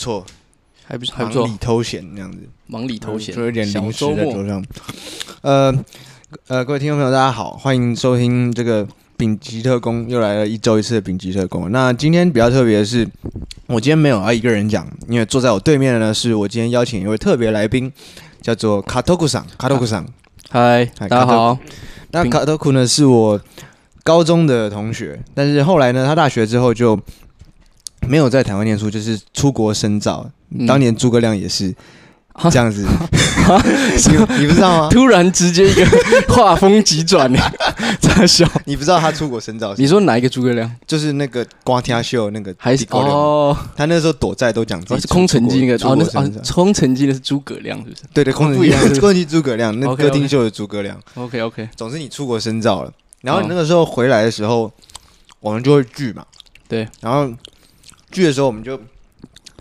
[0.00, 0.24] 错，
[0.86, 4.64] 还不还不错，忙里偷闲那样子，忙里偷闲，做一点零食在桌上。
[5.42, 5.74] 呃
[6.48, 8.86] 呃，各位听众朋友，大家好，欢迎收听这个
[9.18, 11.70] 丙级特工，又来了一周一次的丙级特工。
[11.70, 13.06] 那今天比较特别的是，
[13.66, 17.92] 我今天没有要一个人讲，因为坐在我对面的呢，是我今天邀请一位特别来宾，
[18.40, 20.06] 叫做卡托库桑，卡托库桑。
[20.48, 21.58] 嗨，大家好。
[22.12, 23.38] 那卡托库呢是我
[24.02, 26.98] 高中的同学，但是后来呢，他大学之后就
[28.10, 30.28] 没有在台湾念书，就是出国深造。
[30.52, 31.72] 嗯、当年诸葛亮也是
[32.50, 32.84] 这样子，
[34.10, 34.88] 你你不知道吗？
[34.90, 35.86] 突然直接一个
[36.28, 37.40] 画风急转呢，
[38.02, 38.44] 在笑。
[38.64, 39.72] 你不知道他出国深造？
[39.76, 40.68] 你说哪一个诸葛亮？
[40.88, 43.56] 就是那个瓜天秀那个还是哦？
[43.76, 48.02] 他那时候躲债都讲自己、哦、是空城计那个哦，那是哦，空城计的是诸葛亮，是不是？
[48.12, 51.00] 对对，空城计空城计诸葛亮，那歌厅秀的诸葛亮。
[51.14, 54.72] OK OK，总之你出国深造了，然后你那个时候回来的时候，
[55.38, 56.24] 我们就会聚嘛。
[56.66, 57.28] 对，然后
[58.10, 58.80] 聚的时候我们就。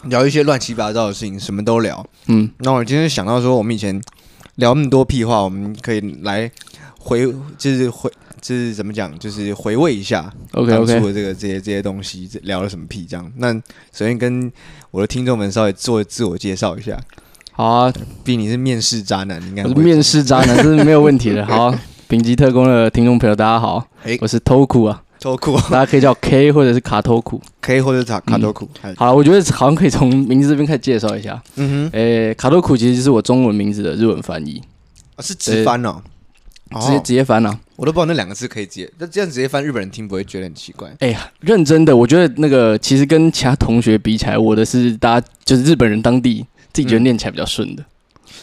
[0.05, 2.07] 聊一些乱七八糟的事情，什么都聊。
[2.27, 4.01] 嗯，那我今天想到说，我们以前
[4.55, 6.49] 聊那么多屁话，我们可以来
[6.97, 13.29] 回，就是回，就是怎么讲，就是回味一下 OK OK 当初的这个这些这些东西，聊了什么屁这样。
[13.35, 13.53] 那
[13.91, 14.49] 首先跟
[14.91, 16.97] 我的听众们稍微做自我介绍一下。
[17.51, 21.45] 好啊，毕竟你是面试渣男，应该我是面试渣男，这是没有问题的。
[21.45, 25.03] 好啊， 丙级特工的听众朋友，大家好，欸、我是偷酷啊。
[25.19, 28.69] 偷酷，大家可以叫 K 或者是卡偷酷，K 或者是卡卡偷酷。
[28.95, 31.41] 好了，我觉得好像可以从名字这边开始介绍一下。
[31.55, 34.61] 嗯哼，诶，卡偷酷其实就是我中文名字的日文翻译，
[35.19, 36.01] 是直翻哦，
[36.81, 40.89] 直接直接翻啊，我都不知道那两个字可以直接，那这样直接翻日本人听不会觉得很奇怪？
[40.99, 47.83] 哎呀，认真的，我觉得那个其实跟其他同学比起来，我的是大家就是日本人当地自己觉得念起来比较顺的。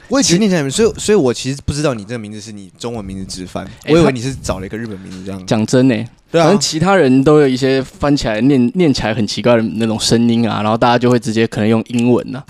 [0.08, 5.46] 我也其实念起来，所以所以我其实不知道你这个名字是你中文名字直翻，我以为你是找了一个日本名字这样。
[5.46, 5.94] 讲真呢。
[6.30, 12.44] 对啊，反正其他人都有一些翻起来念念起来很奇怪的那种声音啊，然后大家就会直接可能用英文呐、啊，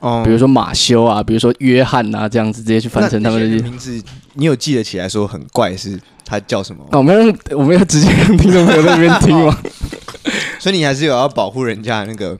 [0.00, 4.02] 哦、嗯，比如说马修啊，比如说约翰啊，这样子直接去翻成他们的名字。
[4.34, 6.82] 你有记得起来说很怪是他叫什么？
[6.90, 9.58] 那、啊、我们要我们要直接让听众朋友在那边听吗？
[10.58, 12.36] 所以你还是有要保护人家那个。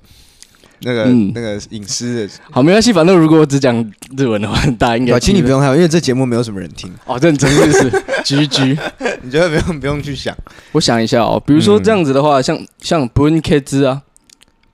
[0.82, 3.74] 那个、嗯、那个隐私的，好，没关系，反正如果我只讲
[4.16, 5.18] 日文的话，大家应该。
[5.18, 6.92] 其实你不用害怕，因为这节目没有什么人听。
[7.06, 7.90] 哦，认真的是，
[8.24, 8.78] GG，
[9.22, 10.36] 你觉得不用不用去想。
[10.72, 14.02] 我想一下哦，比如说这样子的话，嗯、像像 Bunket 啊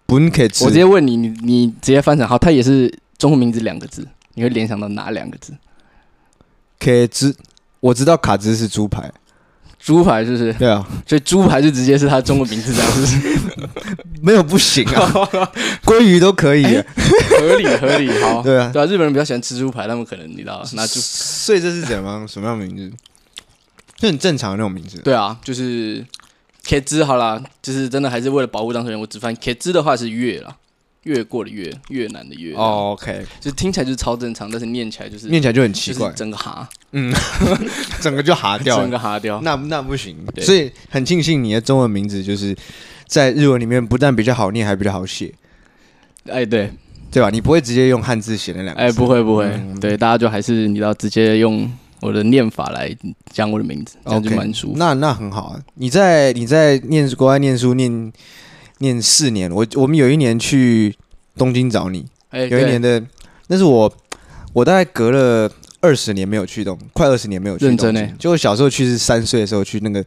[0.07, 5.53] ，Bunket，我直接问你，你你直接翻成好，它也是中文名字两个字，你会联想到哪两个字
[6.79, 7.37] ？K 字，
[7.81, 9.11] 我知道卡兹是猪排。
[9.89, 10.53] 猪排是不是？
[10.53, 13.39] 对啊，所以猪排就直接是他中文名字这样，是不是？
[14.21, 15.01] 没有不行啊，
[15.83, 18.11] 鲑鱼都可以，合理合理。
[18.21, 22.93] 好， 对啊，对啊，日本人比较喜欢吃猪排，他们可能你知道拿猪，所以这是怎么什么样的名字？
[23.97, 24.99] 就很正常的那种名字。
[24.99, 26.05] 对啊，就是
[26.67, 30.55] K 字好啦，就是真的还是为了保护当事人，我只翻 K 字的话是月了。
[31.05, 32.55] 越过的越，越南的越。
[32.55, 37.15] 哦，OK，就听起来就是超正常，但是念起来就是念起来就很奇怪，整个哈，嗯，
[38.03, 40.17] 整个就哈掉，整个哈掉，那那不行。
[40.41, 42.55] 所以很庆幸你的中文名字就是
[43.07, 45.33] 在日文里面不但比较好念，还比较好写。
[46.29, 46.71] 哎，对，
[47.11, 47.31] 对吧？
[47.31, 48.83] 你不会直接用汉字写那两个？
[48.83, 49.51] 哎，不会不会，
[49.81, 51.71] 对，大家就还是你要直接用
[52.01, 52.95] 我的念法来
[53.33, 54.75] 讲我的名字，这样就蛮舒服。
[54.77, 55.61] 那那很好啊。
[55.75, 58.13] 你在你在念国外念书念。
[58.79, 60.95] 念四年，我我们有一年去
[61.37, 63.03] 东京找你，欸、有一年的，
[63.49, 63.93] 那是我
[64.53, 65.51] 我大概隔了
[65.81, 67.87] 二十年没有去东，快二十年没有去东京。
[67.87, 70.05] 认真欸、就我小时候去是三岁的时候去那个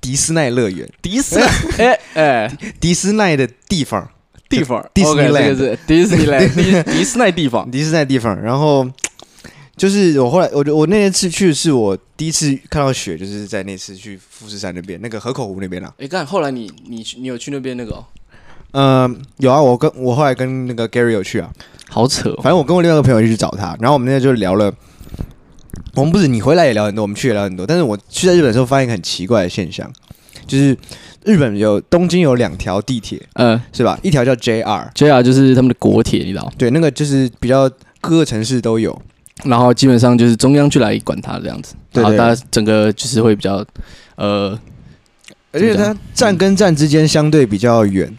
[0.00, 1.46] 迪斯奈乐园，迪斯奈，
[1.78, 4.08] 哎哎，迪斯奈的地方，
[4.48, 8.88] 地方， 迪斯尼乐是迪斯尼乐，迪迪斯奈地方，迪斯奈地方，然后。
[9.82, 15.92] 就是我后来，我我那次去是我第一次看到雪，就是在那次去富士山那边，那个河口湖那边啦。
[15.98, 18.04] 哎，干，后来你你你有去那边那个、哦？
[18.74, 21.50] 嗯、呃，有啊，我跟我后来跟那个 Gary 有去啊，
[21.88, 22.36] 好扯、哦。
[22.44, 24.72] 反正我跟我另外一个朋友一起去找他，然后我们那天就聊了。
[25.96, 27.66] 我们不是你回来也聊很多，我们去也聊很多。
[27.66, 29.92] 但是我去在日本的时候，发现一个很奇怪的现象，
[30.46, 30.78] 就是
[31.24, 33.98] 日本有东京有两条地铁，嗯，是吧？
[34.04, 36.52] 一条叫 JR，JR 就是他们的国铁，你知道？
[36.56, 37.68] 对，那个就是比较
[38.00, 38.96] 各个城市都有。
[39.44, 43.64] 然后基本上就是中央去来管它这样子，然后它整个就是会比较，
[44.16, 44.58] 呃，
[45.50, 48.16] 而且它站跟站之间相对比较远，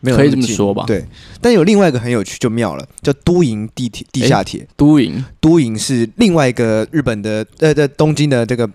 [0.00, 0.84] 没有可以这么说吧？
[0.86, 1.04] 对。
[1.40, 4.66] 但有另外一个很有趣就妙了，叫都营地铁地下铁。
[4.76, 8.68] 都营都营是另外一个日本的呃在东京的这个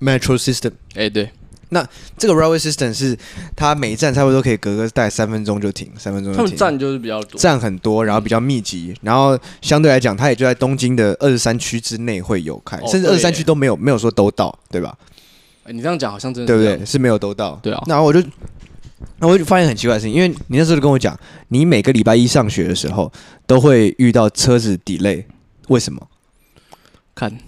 [0.00, 0.72] metro system。
[0.94, 1.30] 哎，对。
[1.70, 1.86] 那
[2.16, 3.16] 这个 railway system 是
[3.54, 6.44] 它每一站差不多可以隔个大概三分钟就停，三分钟就停。
[6.44, 14.96] 他们站就是比较多，站很多，然后比较密集，然后相对来讲，它也就在东京的二十三区之内会有开，甚至二十三区都没有没有说都到，对吧？
[15.70, 16.86] 你这样讲好像真的对不对？
[16.86, 17.58] 是没有都到。
[17.62, 17.82] 对啊。
[17.86, 18.22] 然后我就，
[19.18, 21.14] 那我就发现很奇怪的事情，因为你那时候就跟我讲，
[21.48, 23.12] 你每个礼拜一上学的时候
[23.46, 25.24] 都会遇到车子 delay，
[25.68, 26.08] 为什么？
[27.14, 27.38] 看。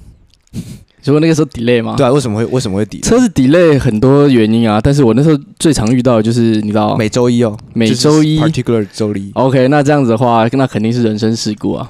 [1.04, 1.94] 如果那个时候 delay 吗？
[1.96, 3.02] 对啊，为什么会为什么会 delay？
[3.02, 9.30] 车子 delay 很多原因啊，但是我那时候最常遇到的就是你知道，每周一哦，每周一，particular 周一。
[9.34, 11.88] OK，那这样子的话，那肯定是人身事故啊。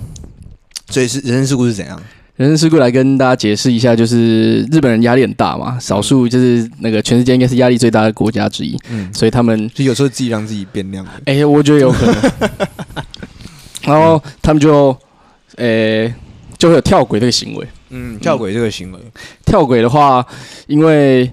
[0.88, 2.00] 所以是人身事故是怎样？
[2.36, 11.04] 人身事故来跟大家解释一下，就是日本人压力很大嘛，少数就是那个全世界应该是压力最大的国家之一，嗯，所以他们就有时候自己让自己变亮。
[11.26, 12.14] 哎、欸，我觉得有可能。
[13.84, 14.96] 然后他们就，
[15.56, 16.14] 诶、欸，
[16.60, 17.66] 就会有跳轨这个行为。
[17.88, 19.10] 嗯，跳轨这个行为，嗯、
[19.44, 20.24] 跳轨的话，
[20.68, 21.28] 因为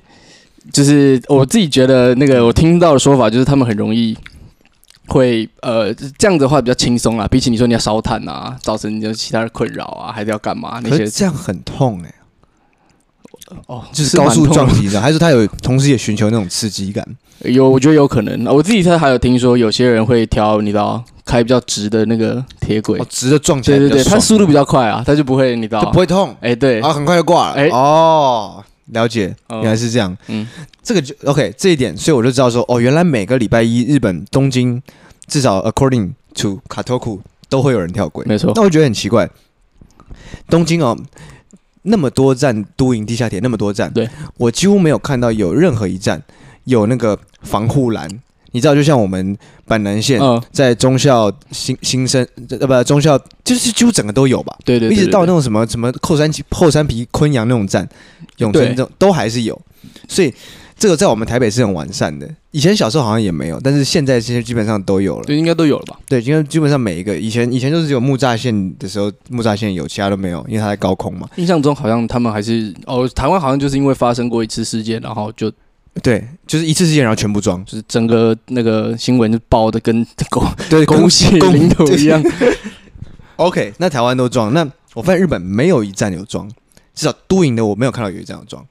[0.73, 4.17] 就是我自己觉得，那个我听到的说法就是他们很容易
[5.07, 12.15] 会呃这样子的话比较轻松啊，比起你说你要烧炭啊，造成你的其他的困扰啊，还是要干嘛那些，这样很痛哎、欸。
[13.67, 17.05] 哦，就是高速撞击的，还是他有同时也寻求那种刺激感？
[17.43, 18.45] 有，我觉得有可能。
[18.53, 21.03] 我自己他还有听说有些人会挑，你知道。
[21.27, 28.63] 开比较直的那个铁轨，哦直的撞起来，对对对，他速度比较快啊，他就不会，你知道，就不会痛，哎，对，啊，很快就挂了，哎，哦，
[28.93, 30.47] 了解，原来是这样，嗯，
[30.81, 34.81] 这个就 OK，这一点，所以我就知道说，哦，原来每个礼拜一，日本东京
[35.27, 37.19] 至少 according to Katoku
[37.49, 38.53] 都会有人跳轨，没错。
[38.55, 39.29] 那我觉得很奇怪，
[40.49, 40.97] 东京哦，
[41.87, 44.07] 那么多站都营地下铁，那么多站，对，
[44.37, 46.21] 我几乎没有看到有任何一站
[46.65, 48.07] 有那个防护栏。
[48.51, 50.19] 你知道，就像我们板南线
[50.51, 54.55] 在中校新新生呃不中校，就是几乎整个都有吧？
[54.63, 57.87] 对对，对，一直到那种什么什么后山后山皮昆阳那种站，
[58.37, 59.61] 永春这种都还是有。
[60.07, 60.33] 所以
[60.77, 62.29] 这个在我们台北是很完善的。
[62.51, 65.23] 以前小时候好像也没有，但是现在其实基本上都有了。
[65.25, 65.99] 对，应该都有了吧？
[66.07, 71.27] 对，因为基本上每一个以前以前就是只有木栅线的时候木栅线有，其他都没有，因为它在高空嘛。
[71.37, 75.51] 印象中好像他们还是哦，台湾好像就是因为发生过一次事件，然后就。
[76.03, 82.23] 对，就是一次事件，然后全部装，就是整个那个新闻就爆的跟 狗对狗血淋头一样。
[83.37, 84.63] OK，那台湾都装，那
[84.93, 86.47] 我发现日本没有一站有装，
[86.93, 88.63] 至少都营的我没有看到有一站有装。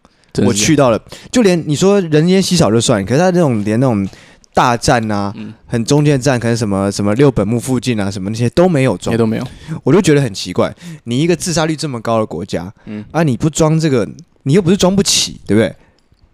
[0.44, 1.00] 我去到了，
[1.30, 4.08] 就连你说人烟稀少就算，可是他那种连那种
[4.52, 9.46] 大站啊，嗯、很中间站，可能什么什么六本木附近啊，什么那些都没有装，也都没有，
[9.84, 10.74] 我就觉得很奇怪。
[11.04, 14.08] 你一个自杀率这么高的国家，嗯啊，你不装这个，
[14.42, 15.74] 你又不是装不起，对不对？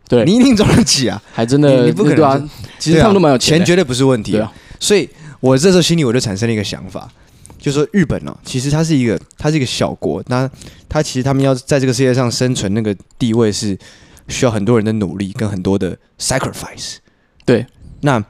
[0.09, 2.51] 对，你一定装得起啊，还真的，你不可能啊。
[2.79, 4.39] 其实他们都蛮有钱，钱绝对不是问题。
[4.39, 5.09] 啊，所以
[5.41, 7.11] 我这时候心里我就产生了一个想法，
[7.63, 10.51] 就是说日本呢，其实它是一个，它是一个小国，那
[10.89, 13.79] 它其实他们要在这个世界上生存，那个地位是
[14.27, 16.97] 需要很多人的努力跟很多的 sacrifice。
[17.45, 17.65] 对，
[18.01, 18.21] 那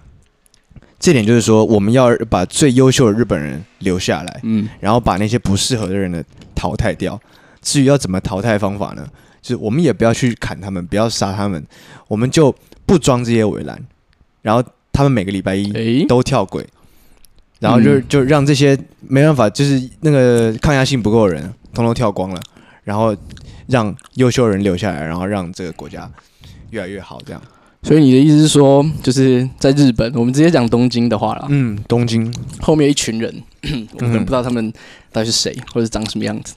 [0.99, 6.23] 这点就是说，我们要把最优秀的日本人留下来，嗯，然后把那些不适合的人呢
[6.55, 7.19] 淘汰掉。
[7.62, 9.08] 至于要怎么淘汰方法呢？
[9.40, 11.67] 就是我们也不要去砍他们，不要杀他们，
[12.06, 13.82] 我们就不装这些围栏，
[14.43, 14.62] 然后
[14.93, 16.64] 他们每个礼拜一都跳轨，
[17.62, 21.43] 然后就就让这些没办法，就是那个抗压性不够的人，
[21.73, 22.41] 通通跳光了，
[22.82, 23.17] 然后
[23.69, 26.11] 让优秀的人留下来，然后让这个国家
[26.70, 27.20] 越来越好。
[27.25, 27.41] 这样，
[27.84, 31.46] 所以你的意思是说，就是在日本，我们直接讲东京的话了。
[31.51, 33.43] 嗯，东京后面一群人，
[33.94, 34.72] 我可能不知道他们
[35.13, 36.55] 到底是谁，或者长什么样子。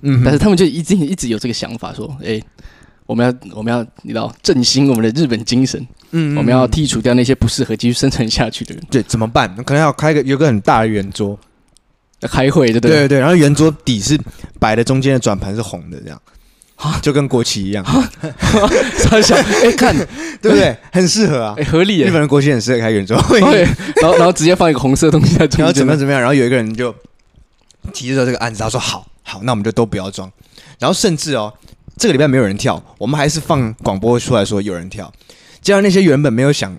[0.00, 2.44] 嗯，但是他们就一直一直有这个想法，说，哎、欸，
[3.06, 8.82] 我们要我们要你知道振兴我们的日本精神，嗯，我们要剔除掉那些不适合继续生存下去的人。
[8.90, 9.54] 对，怎么办？
[9.64, 11.38] 可能要开个有个很大的圆桌，
[12.20, 13.18] 要开会，对对对对。
[13.18, 14.18] 然后圆桌底是
[14.58, 16.20] 白的，中间的转盘是红的，这样，
[17.02, 17.84] 就跟国旗一样。
[19.04, 19.94] 超小，哎、欸，看
[20.40, 20.76] 对不对？
[20.92, 22.00] 很适合啊，欸、合理。
[22.00, 23.62] 日本人国旗很适合开圆桌会， 对。
[24.00, 26.20] 然后然后直接放一个红色的东西在中间，然后怎么样怎么样？
[26.20, 26.94] 然后有一个人就
[27.92, 29.06] 提着这个案子，他说好。
[29.30, 30.32] 好，那我们就都不要装，
[30.78, 31.52] 然后甚至哦，
[31.98, 35.12] 这个礼拜没有人跳，我们还是放广播出来说有人跳，
[35.60, 36.78] 这样那些原本没有想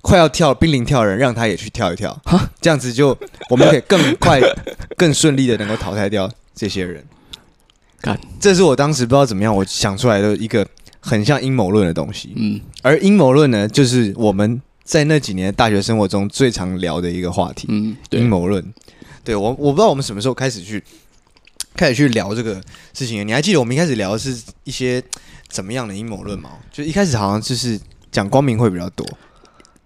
[0.00, 2.20] 快要跳濒临跳的人，让他也去跳一跳，
[2.60, 3.16] 这样子就
[3.50, 4.40] 我们可以更快、
[4.96, 7.04] 更顺利的能够淘汰掉这些人。
[8.00, 10.66] 看，这是我当时不知道怎么样，我想出来的一个
[11.00, 12.32] 很像阴谋论的东西。
[12.36, 17.66] 嗯，而阴谋论呢，就是我们在那几年大学生活中最常聊的一个话题。
[17.70, 18.64] 嗯，阴谋论。
[19.22, 20.82] 对，我我不知道我们什么时候开始去。
[21.76, 25.02] 开始去聊这个事情，你还记得我们一开始聊的是一些
[25.48, 26.50] 怎么样的阴谋论吗？
[26.70, 27.76] 就一开始好像就是
[28.14, 29.04] 讲光明会比较多。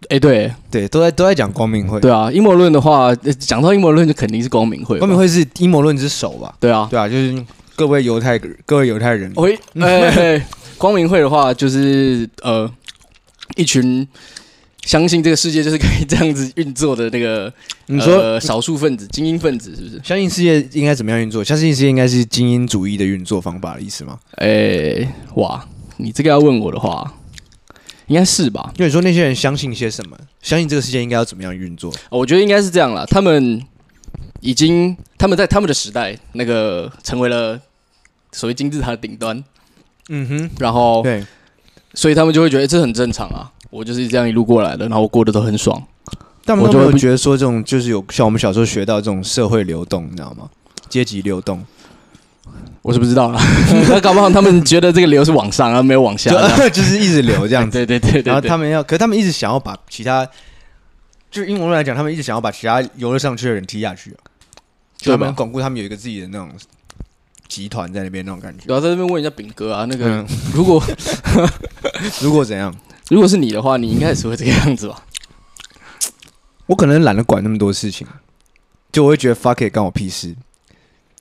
[0.03, 1.99] 哎、欸，对对，都在都在讲光明会。
[2.01, 4.99] 对啊，阴谋论的话，讲到阴谋论就肯定是光明会。
[4.99, 6.55] 光明会是阴谋论之首吧？
[6.61, 7.45] 对啊，对啊，就是
[7.75, 9.33] 各位犹太各位犹太人。
[9.37, 12.71] 喂， 哎，光明会的话就是呃
[13.57, 14.07] 一群。
[14.87, 17.53] 相信这个世界就是可以这样子运作的那个，
[17.87, 20.01] 你说、呃、少数分子、精英分子是不是？
[20.03, 21.45] 相信世界应该怎么样运作？
[21.45, 24.19] 相信世界应该是精英主义的运作方法的意思吗？
[24.37, 25.63] 哎、欸，哇，
[25.99, 27.13] 你这个要问我的话，
[28.09, 28.71] 应该是吧？
[28.77, 30.19] 因为你说那些人相信些什么？
[30.43, 31.93] 相信这个世界应该要怎么样运作？
[32.11, 33.05] 我觉得应该是这样啦。
[33.07, 33.63] 他们
[34.41, 37.61] 已经他们在他们的时代，那个成为了
[38.33, 39.43] 所谓金字塔的顶端。
[40.09, 41.25] 嗯哼，然后对，
[41.95, 43.53] 所以他们就会觉得这很正常啊。
[43.71, 45.83] 我就是这样一路过来的，然后我过得都很爽。
[46.47, 50.49] 但我就会觉得说，这种就是有像我们小时候学到这种社会流动，你知道吗？
[50.89, 51.63] 阶级流动。
[52.83, 53.41] 我是不知道了，
[53.91, 57.73] 那搞不好他们觉得这个流是往上，而没有往下，就， 就是一直流这样子。
[57.73, 60.25] 对对对，对，然后他们要，可是他们一直想要把其他，
[61.31, 64.17] 就是英文来讲，他们一直想要把其他游了上去的人踢下去，
[64.97, 66.49] 就他们巩固他们有一个自己的那种
[67.47, 68.65] 集团在那边那种感觉。
[68.69, 70.83] 我要在这边问一下炳哥啊，那个、嗯、如果
[72.23, 72.75] 如果怎样，
[73.11, 75.03] 如果是你的话，你应该也是会这个样子吧？
[76.67, 78.07] 我可能懒得管那么多事情，
[78.93, 80.35] 就我会觉得 fuck it，关我屁事。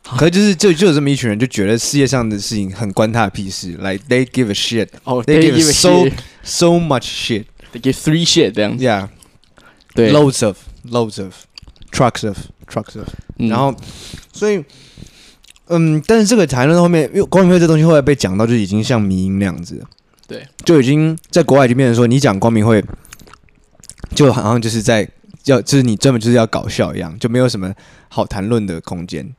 [0.18, 3.72] 可是就是就就有这么一群人，就觉得世界上的事情很关他的屁事。
[3.72, 4.88] Like they give a shit.
[5.04, 6.14] Oh, they, give so shit.
[6.44, 7.46] so much shit.
[7.74, 8.84] They give three shit 这样子。
[8.86, 9.10] Yeah.
[9.94, 10.12] 对。
[10.12, 10.58] Loads of,
[10.90, 11.34] loads of,
[11.92, 12.38] trucks of,
[12.68, 13.50] trucks of、嗯。
[13.50, 13.76] 然后，
[14.32, 14.64] 所以，
[15.68, 19.84] 嗯，但是这个谈论后面，因为光明会这东西后来被讲到，就已经像迷音那样子。
[20.28, 20.48] 对。
[20.64, 22.82] 就已经在国外已经变成说，你讲光明会，
[24.16, 25.10] 就好像就是在
[25.46, 27.74] 要，就是你专门就是要搞笑一样，就没有什么
[28.08, 29.36] 好谈论的空间。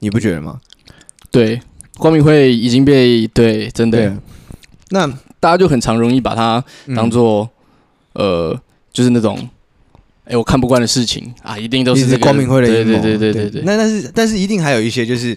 [0.00, 0.60] 你不觉得吗？
[1.30, 1.60] 对，
[1.98, 4.16] 光明会已经被对，真的。
[4.90, 5.06] 那
[5.40, 6.62] 大家就很常容易把它
[6.94, 7.48] 当做、
[8.14, 8.60] 嗯，呃，
[8.92, 9.36] 就是那种，
[10.24, 12.92] 哎、欸，我看不惯的事情啊，一定都是、光明会的阴谋。
[13.00, 13.62] 对对对对对对。
[13.64, 15.36] 那但是但是一定还有一些就是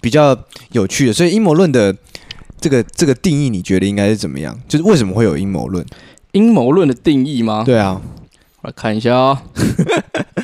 [0.00, 0.36] 比较
[0.72, 1.94] 有趣的，所以阴谋论的
[2.60, 4.58] 这个这个定义，你觉得应该是怎么样？
[4.66, 5.84] 就是为什么会有阴谋论？
[6.32, 7.62] 阴谋论的定义吗？
[7.66, 8.00] 对啊，
[8.62, 9.42] 我来看一下啊、
[10.36, 10.43] 哦。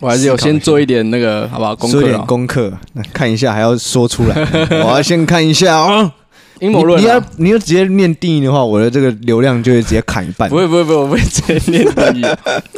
[0.00, 1.76] 我还是有先做一点那个，好不好？
[1.76, 2.72] 功课，做点功课，
[3.12, 4.34] 看一下，还要说出来。
[4.82, 6.14] 我要先看一下啊，
[6.60, 7.00] 阴谋论。
[7.00, 10.48] 你要你要直接念定义的话，我的这个流量就会直接砍一半。
[10.48, 12.24] 不会不会不会，我不会直接念定义。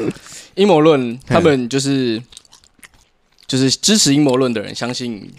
[0.57, 2.21] 阴谋论，他们就是
[3.47, 5.33] 就是支持阴谋论的人，相信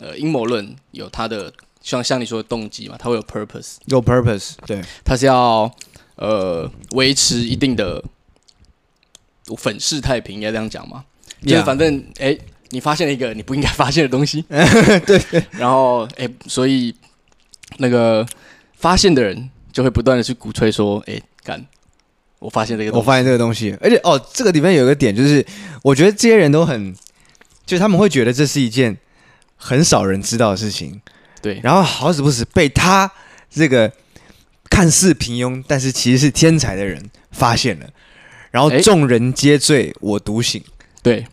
[0.00, 5.70] 呃阴谋论有他的像像你说的动机嘛，他会有 purpose，有 purpose，对，他是要
[6.16, 8.02] 呃维持一定的
[9.56, 11.04] 粉饰太平，应该这样讲吗？
[11.46, 12.40] 就反正哎、欸，
[12.70, 14.42] 你发现了一个你不应该发现的东西，
[15.06, 15.20] 对。
[15.52, 16.94] 然后哎、欸，所以
[17.78, 18.26] 那个
[18.74, 21.64] 发现的人就会不断的去鼓吹说，哎、欸，干，
[22.40, 23.76] 我发现这个，我发现这个东西。
[23.80, 25.44] 而且哦，这个里面有一个点，就是
[25.82, 26.94] 我觉得这些人都很，
[27.64, 28.96] 就是他们会觉得这是一件
[29.56, 31.00] 很少人知道的事情，
[31.40, 31.60] 对。
[31.62, 33.10] 然后好死不死被他
[33.50, 33.92] 这个
[34.68, 37.86] 看似平庸，但是其实是天才的人发现了，
[38.50, 40.62] 然后众人皆醉我独醒。
[41.02, 41.26] 对，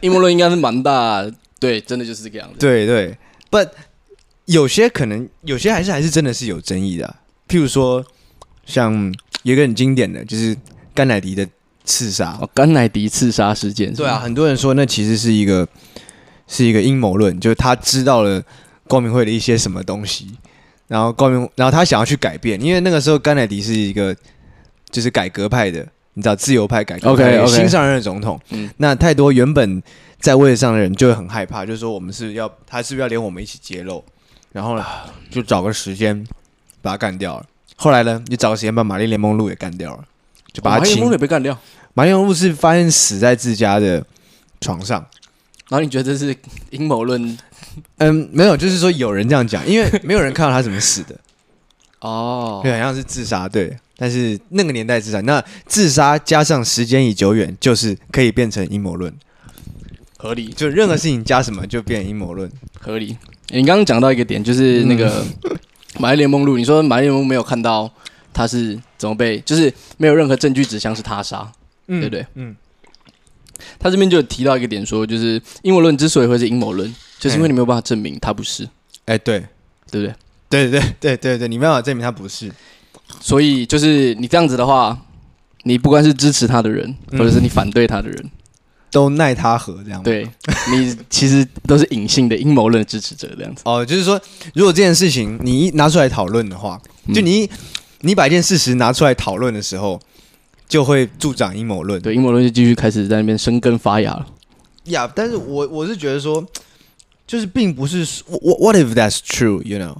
[0.00, 1.24] 阴谋论应该是蛮大，
[1.58, 2.56] 对，真的就是这个样子。
[2.58, 3.16] 对对
[3.50, 3.70] ，But
[4.44, 7.16] 有些可能，有些还是还是真的是有争议的、啊。
[7.48, 8.04] 譬如说，
[8.64, 9.12] 像
[9.42, 10.56] 有一个很经典的就是
[10.94, 11.48] 甘乃迪的
[11.84, 13.92] 刺杀，哦，甘乃迪刺杀事件。
[13.94, 15.66] 对啊，很多人说那其实是一个
[16.46, 18.42] 是一个阴谋论，就是他知道了
[18.86, 20.36] 光明会的一些什么东西，
[20.86, 24.14] 然后光明，然后他想要去改变，因为那个时候甘乃迪是一个
[24.90, 25.84] 就是改革派的。
[26.18, 29.82] 你知道自由派改革，OK，, okay 新上任的总统，嗯，那太多原本
[30.18, 34.02] 在位置上的人就会很害怕，就是说我们是要他是不是要连我们一起揭露，
[34.52, 34.84] 然后呢
[35.30, 36.26] 就找个时间
[36.80, 37.44] 把他干掉了。
[37.76, 40.04] 后来呢，你找个时间把玛丽莲梦露也干掉了，
[40.54, 40.78] 就把他。
[40.78, 41.52] 玛丽莲梦露也被干掉。
[41.92, 44.02] 玛丽莲梦露是发现死在自家的
[44.62, 45.04] 床上，
[45.68, 46.34] 然后你觉得这是
[46.70, 47.36] 阴谋论？
[47.98, 51.14] 嗯，没有，就是说有人这样讲，因为没有人看到他怎么死的。
[52.06, 53.76] 哦，对，好像是自杀，对。
[53.96, 59.12] 但是那个年代自杀，那自杀加上时间已久远，就是可以变成阴谋论，
[60.18, 60.48] 合理。
[60.48, 63.16] 就任何事情加什么就变阴谋论，合理。
[63.50, 65.24] 欸、你刚刚讲到一个点，就是那个
[65.98, 67.90] 玛丽莲梦露，你说玛丽莲梦露没有看到
[68.32, 71.50] 他是怎么被，就是没有任何证据指向是他杀，
[71.86, 72.26] 对不对？
[72.34, 72.54] 嗯。
[73.78, 78.64] 他这边就提到一个点，说就是阴谋论之所以会是阴谋论，就是因为你没有办法证明他不是。
[79.06, 79.40] 哎、欸，对，
[79.90, 80.14] 对不对？
[80.48, 82.50] 对对对对对，你没办法证明他不是。
[83.20, 84.96] 所以就是你这样子的话，
[85.62, 88.30] 你不管是支持他的人，或者是你反对他的人，嗯、
[88.90, 90.02] 都奈他何这样。
[90.02, 90.28] 对，
[90.72, 93.62] 你其实都是隐性的阴谋论支持者这样子。
[93.64, 94.20] 哦，就是说，
[94.54, 96.80] 如果这件事情你一拿出来讨论的话，
[97.14, 97.48] 就你
[98.00, 100.00] 你把一件事实拿出来讨论的时候，
[100.68, 102.00] 就会助长阴谋论。
[102.02, 104.26] 对，阴谋论就继续开始在那边生根发芽了。
[104.84, 106.44] 呀，但是我我是觉得说，
[107.26, 109.96] 就是并不是 what what if that's true，you know。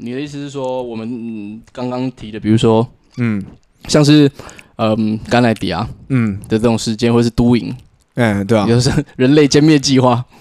[0.00, 2.86] 你的意思是说，我们刚刚提的，比如说，
[3.16, 3.44] 嗯，
[3.88, 4.30] 像是，
[4.76, 6.38] 嗯，甘乃迪啊，嗯。
[6.48, 7.74] 的这种事件，或是都营，
[8.14, 10.24] 嗯，对啊，就是人类歼灭计划，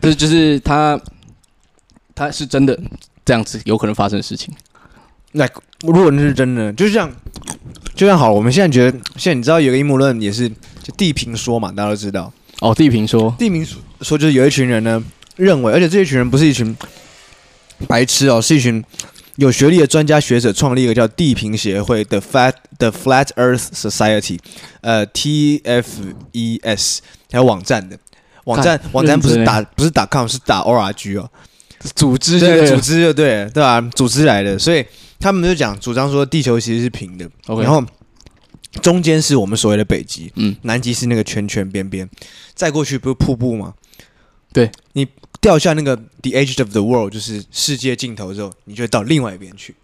[0.00, 0.98] 就是就是他，
[2.14, 2.78] 他是真的
[3.24, 4.54] 这样子有可能发生的事情。
[5.32, 5.44] 那
[5.82, 7.10] 如果那是真的，就像
[7.94, 12.32] 就像好，我们现在觉得，现在你知道有个阴谋论也是就地平说嘛，大家都知道。
[12.60, 13.66] 哦，地平说，地平
[14.00, 15.02] 说就是有一群人呢
[15.36, 16.76] 认为，而且这一群人不是一群
[17.88, 18.84] 白痴哦，是一群
[19.36, 24.38] 有学历的专家学者创立一个叫地平协会的 Flat The Flat Earth Society，
[24.80, 26.98] 呃，TFES，
[27.32, 27.98] 还有网站的
[28.44, 31.30] 网站网站不是打不是打 com 是打 org 哦。
[31.94, 33.80] 组织对，对，组织就对，对吧？
[33.94, 34.84] 组织来的，所以
[35.18, 37.62] 他们就讲主张说地球其实是平的，Okay.
[37.62, 37.82] 然后
[38.82, 42.06] 中间是我们所谓的北极，嗯，南极是那个圈圈边边，
[42.54, 43.72] 再过去不是瀑布吗？
[44.52, 45.06] 对，你
[45.40, 49.74] 掉下那个 the edge of the world 就是世界尽头之后，你就会到另外一边去。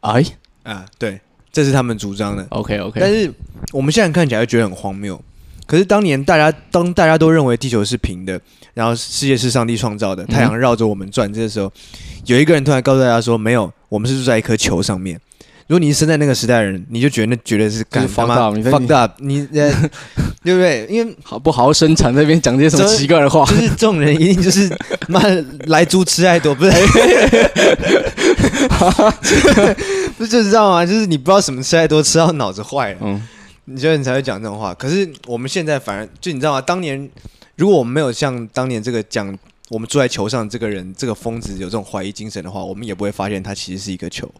[0.00, 0.24] 哎，
[0.64, 1.20] 啊，对，
[1.52, 2.44] 这是他们主张的。
[2.50, 3.32] OK OK，但是
[3.72, 5.22] 我们现在看起来会觉得很荒谬。
[5.64, 8.38] 可是当年大家当大家都认为地球是平的，
[8.74, 11.72] 然后世界是上帝创造的，太阳绕着我们转，这个时候
[12.26, 15.18] 有一个人突然告诉大家说：“没有，我们是住在一颗球上面。”
[15.72, 19.72] 如果你是生在那个时代的人，你就觉得那绝对是干他妈 fucked up，你呃，
[20.44, 20.86] 对不对？
[20.90, 24.70] 因为好不好好生产那边讲这些什么奇怪的话，就是这种人一定就是
[25.08, 25.18] 妈
[25.68, 26.72] 来猪吃太多，不是？
[30.18, 30.84] 不就知道吗？
[30.84, 32.98] 就是你不知道什么吃太多，吃到脑子坏了。
[33.00, 33.26] 嗯。
[33.64, 34.74] 你觉得你才会讲这种话？
[34.74, 36.60] 可是我们现在反而就你知道吗？
[36.60, 37.08] 当年
[37.56, 39.34] 如果我们没有像当年这个讲
[39.70, 44.30] 我们住在球上这个人这个疯子有这种怀疑精神的话，我们也不会发现他其实是一个球。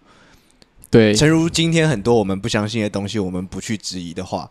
[0.93, 4.49] 对，诚如今天很多我们不相信的东西，我们不去质疑的话，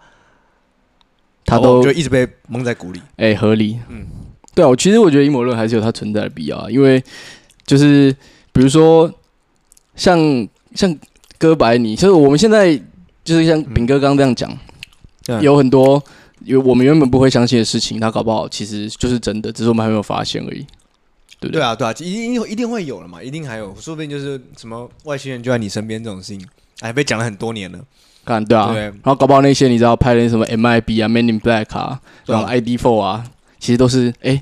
[1.46, 3.00] 他都就一直被蒙在鼓里。
[3.16, 3.80] 哎、欸，合理。
[3.88, 4.06] 嗯，
[4.54, 7.02] 对啊，我其实我觉得阴谋论还是有它存在的必要啊，因为
[7.66, 8.12] 就是
[8.52, 9.10] 比如说
[9.96, 10.20] 像
[10.76, 10.94] 像
[11.38, 12.82] 哥白尼，就是我们现在。
[13.24, 14.58] 就是像炳哥刚刚这样讲，
[15.28, 16.04] 嗯、有很多
[16.44, 20.66] 有我们原本不会相信的事情，他搞不好其实就是真的，只是我们还没有发现而已。
[21.42, 21.60] 对不对？
[21.60, 26.48] 对啊，对啊，一定一定会有了嘛，一定还有，说不定就是什么外星人就在你身边这种事情，
[26.80, 27.80] 哎，被讲了很多年了。
[28.24, 33.26] 看，对啊，对，然后搞不好那些你知道拍的什么 MIB 啊、Man in Black 啊、然后 ID Four 啊，
[33.60, 34.42] 其实都是哎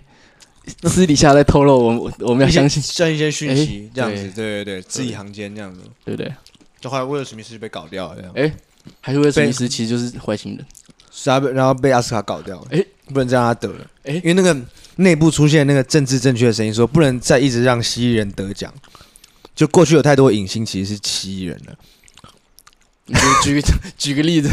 [0.83, 6.31] 私底下在透露我们我们要相信像一些讯息这样子，对对对，字里行间这样子，对不对？
[6.81, 8.31] 就后来威尔史密斯就被搞掉了，这样。
[8.35, 8.53] 哎。
[9.01, 10.65] 还是威尔史密斯其实就是外星人，
[11.11, 12.67] 是啊，然后被阿斯卡搞掉了。
[12.71, 13.85] 哎，不能再让他得了。
[14.03, 14.55] 哎，因为那个
[14.99, 18.73] 内部出现那个政治正确的声音，说不能再一直让蜥蜴人得奖。
[19.55, 21.73] 就过去有太多影星其实是蜥蜴人了。
[23.05, 24.49] 你举举 举个例子，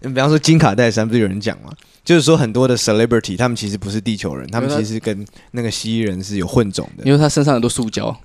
[0.00, 1.70] 比方说金卡戴珊，不是有人讲吗？
[2.04, 8.16] 就是说很多的 celebrity 他们其实不是地球人，他们其实跟那个蜥蜴人是有混种的，因为他身上很多塑胶。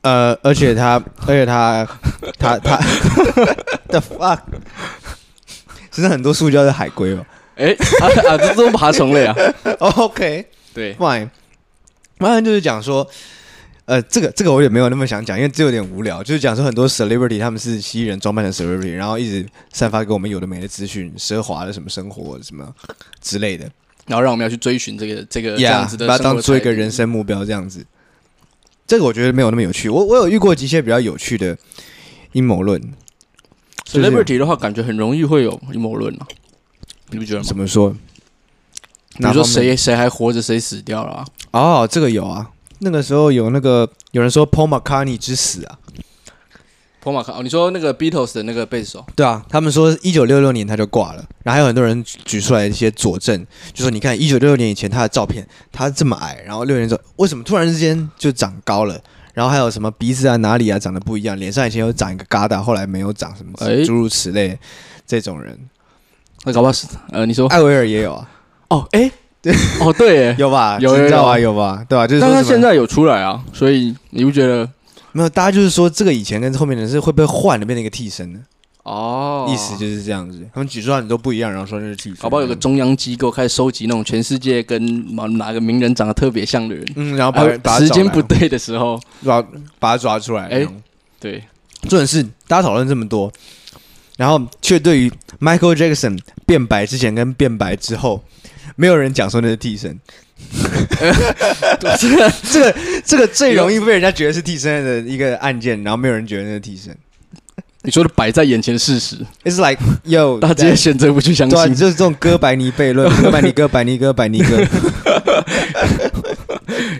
[0.00, 1.86] 呃，而且他，而且他，
[2.38, 2.76] 他他
[3.90, 4.38] the fuck，
[5.90, 7.26] 身上很多塑胶的海龟哦。
[7.56, 9.34] 哎、欸，啊啊，这都爬虫类啊。
[9.80, 11.28] OK，对，fine。
[12.18, 13.08] 马上就是讲说，
[13.84, 16.22] 呃，这个这个我也没有那么想讲，因为这有点无聊。
[16.22, 22.74] 就是讲说很多 celebrity 他们是蜥蜴人装扮成 celebrity，然后一直散发给我们有的没的资讯，奢华的什么生活什么
[23.20, 23.70] 之类的，
[24.06, 27.86] 然后让我们要去追寻这个这个这样子的，把它当做一个人生目标这样子。
[28.86, 29.88] 这个我觉得没有那么有趣。
[29.88, 31.56] 我我有遇过一些比较有趣的
[32.32, 32.82] 阴谋论。
[33.86, 36.26] Celebrity 的话，感觉很容易会有阴谋论啊，
[37.10, 37.44] 你不觉得吗？
[37.46, 37.94] 怎么说？
[39.18, 41.26] 比如说谁谁还活着，谁死掉了啊？
[41.52, 42.50] 哦，这个有啊。
[42.80, 45.78] 那个时候有那个有人说 Paul McCartney 之死啊。
[47.00, 49.06] Poma Kani，你说那个 Beatles 的那个贝斯手？
[49.14, 59.00] 对啊，他们说一九六六年他就挂了，然后还有很多人举出来一些佐证，就说你看一九六六年以前他的照片，他这么矮，然后六年之后为什么突然之间就长高了？
[59.32, 63.52] 然后还有什么鼻子啊哪里啊长得不一样，脸上以前有长一个疙瘩，后来没有长什么，
[63.84, 64.58] 诸如此类
[65.06, 65.56] 这种人，
[66.44, 68.28] 那搞不好是呃，你说艾维尔也有啊？
[68.68, 70.78] 哦，哎，对，哦对， 有吧？
[70.80, 71.84] 有有啊，有吧？
[71.88, 72.06] 对吧？
[72.06, 74.68] 就是但他现在有出来啊，所以你不觉得？
[75.12, 78.38] 没有，大家就是说这个以前跟后面的人是会不会换了，变成一个替身的
[78.82, 80.46] 哦，意思就是这样子。
[80.52, 82.16] 他们举出来很多不一样，然后说那是替身。
[82.18, 89.42] 搞不好有个中央机构开始收集那种全世界跟哪哪个名人长得特别像的人，嗯，然后把，把他时间不对的时候抓
[89.78, 90.46] 把他抓出来。
[90.48, 90.66] 哎，
[91.18, 91.42] 对，
[91.88, 93.32] 重点是大家讨论这么多，
[94.16, 98.22] 然后却对于 Michael Jackson 变白之前跟变白之后，
[98.78, 99.98] 没有人讲说那是替身。
[101.98, 106.96] 这个这个这个最容易被人家觉得是替身的一个案件，然后没有人觉得那是替身。
[107.82, 114.64] 你说的摆在眼前的事实，It's like yo， 大家直接选择不去相信，对，就是这种哥白尼悖论， 哥白尼哥白尼哥白尼哥，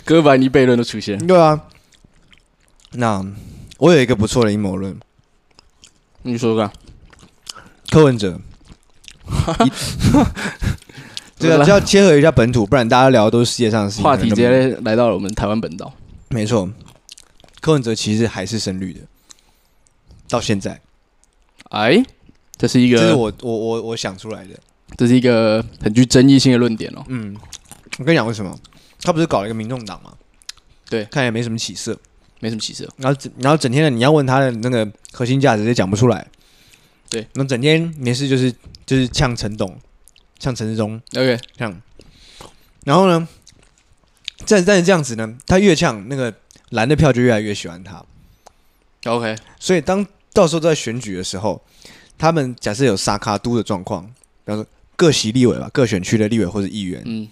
[0.04, 1.16] 哥白尼悖论的出现。
[1.28, 1.60] 对啊，
[2.92, 3.24] 那
[3.78, 4.98] 我有一个不错的阴谋论，
[6.22, 6.72] 你说说看，
[7.90, 8.40] 柯文哲。
[11.38, 14.04] 这个 就要切合一下本土，不然大家聊的都是世界上的事情。
[14.04, 15.92] 话题直接来到了我们台湾本岛。
[16.28, 16.70] 没错，
[17.60, 19.00] 柯文哲其实还是深绿的。
[20.28, 20.78] 到现在，
[21.70, 22.02] 哎，
[22.56, 24.50] 这是一个，这是我我我我想出来的，
[24.96, 27.02] 这是一个很具争议性的论点哦。
[27.08, 27.34] 嗯，
[27.98, 28.54] 我跟你讲为什么？
[29.00, 30.12] 他不是搞了一个民众党吗？
[30.90, 31.98] 对，看起来没什么起色，
[32.40, 32.86] 没什么起色。
[32.98, 36.26] 然后然后整天的你要问他的那个核心价值也讲不出来。
[37.08, 38.52] 对，那整天没事就是
[38.84, 39.74] 就是呛陈董，
[40.38, 41.82] 呛陈世忠，OK，像。
[42.84, 43.28] 然后呢，
[44.46, 46.32] 但但是这样子呢，他越呛那个
[46.70, 48.02] 蓝的票就越来越喜欢他。
[49.04, 51.62] OK，所以当到时候在选举的时候，
[52.16, 54.04] 他们假设有沙卡都的状况，
[54.44, 57.28] 比方说各席立委吧，各选区的立委或者议员，嗯，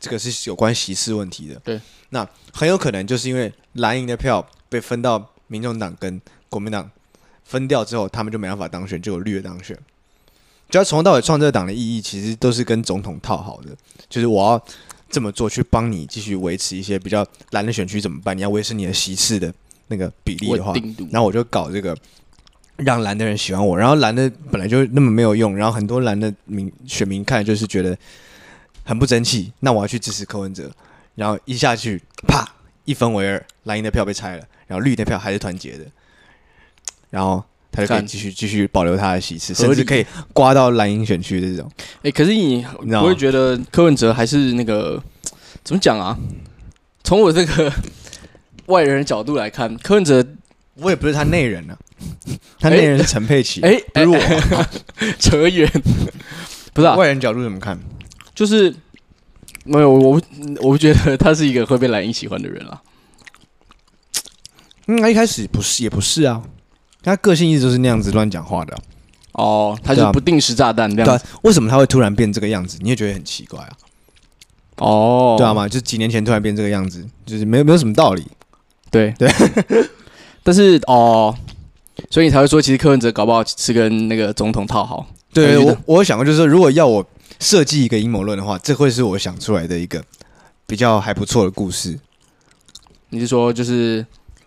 [0.00, 1.54] 这个是有关席次问题的。
[1.64, 6.90] 对，那很有可能就是因为蓝营的票被分到民众党跟国民党
[7.44, 9.78] 分掉之后，他们就没办法当选，就有绿的当选。
[10.72, 13.70] 只要从头到尾创这个党的意义，其实都是跟总统套好的，
[14.08, 14.64] 就是我要
[15.08, 18.36] 这么做去帮你继续维持一些比较蓝的选区怎么办？
[18.36, 19.54] 你要维持你的席次的。
[19.88, 20.72] 那个比例的话，
[21.10, 21.94] 然后我就搞这个，
[22.76, 23.76] 让蓝的人喜欢我。
[23.76, 27.94] 然后蓝的本来就那么没有用，然后很多蓝的民选民看就是觉得
[28.84, 29.52] 很不争气。
[29.60, 30.70] 那我要去支持柯文哲，
[31.14, 32.48] 然后一下去，啪，
[32.86, 35.84] 一分为二，蓝营的票被拆了，然后绿的票还是团结的，
[37.10, 41.68] 然后他就可以继续继续保留他的席次，甚至可以刮到蓝营选区的这种。
[42.02, 45.02] 哎，可是你不会觉得柯文哲还是那个
[45.64, 46.16] 怎么讲啊？
[47.02, 47.72] 从我这个。
[48.66, 50.24] 外人的角度来看，柯文哲，
[50.74, 51.76] 我也不是他内人呢、啊，
[52.60, 54.66] 他内人是陈佩琪，哎，不是我，
[55.18, 55.68] 扯远，
[56.72, 57.78] 不是啊，外人角度怎么看？
[58.36, 58.72] 就是
[59.64, 60.22] 没有我，
[60.60, 62.80] 我不觉得他是一个会被蓝营喜欢的人啊。
[64.86, 66.40] 嗯，他一开始不是，也不是啊，
[67.02, 68.78] 他个性一直都是那样子乱讲话的、啊。
[69.32, 71.30] 哦，他就不定时炸弹这样子、啊。
[71.42, 72.78] 为什么他会突然变这个样子？
[72.80, 73.70] 你也觉得很奇怪啊？
[74.76, 78.26] 哦，对啊嘛，就几年前突然变这个样子，就是没有没有什么道理。
[78.90, 79.30] 对对，
[80.42, 81.34] 但是哦，
[82.10, 85.06] 所以你才会说，其实柯文哲搞不好是跟那个总统套好。
[85.32, 87.06] 对，我我有想过，就是说，如果要我
[87.40, 90.04] 设计一个阴谋论的话，这会是我想出来的一个
[90.66, 91.98] 比较还不错的故事。
[93.08, 94.04] 你是说，就是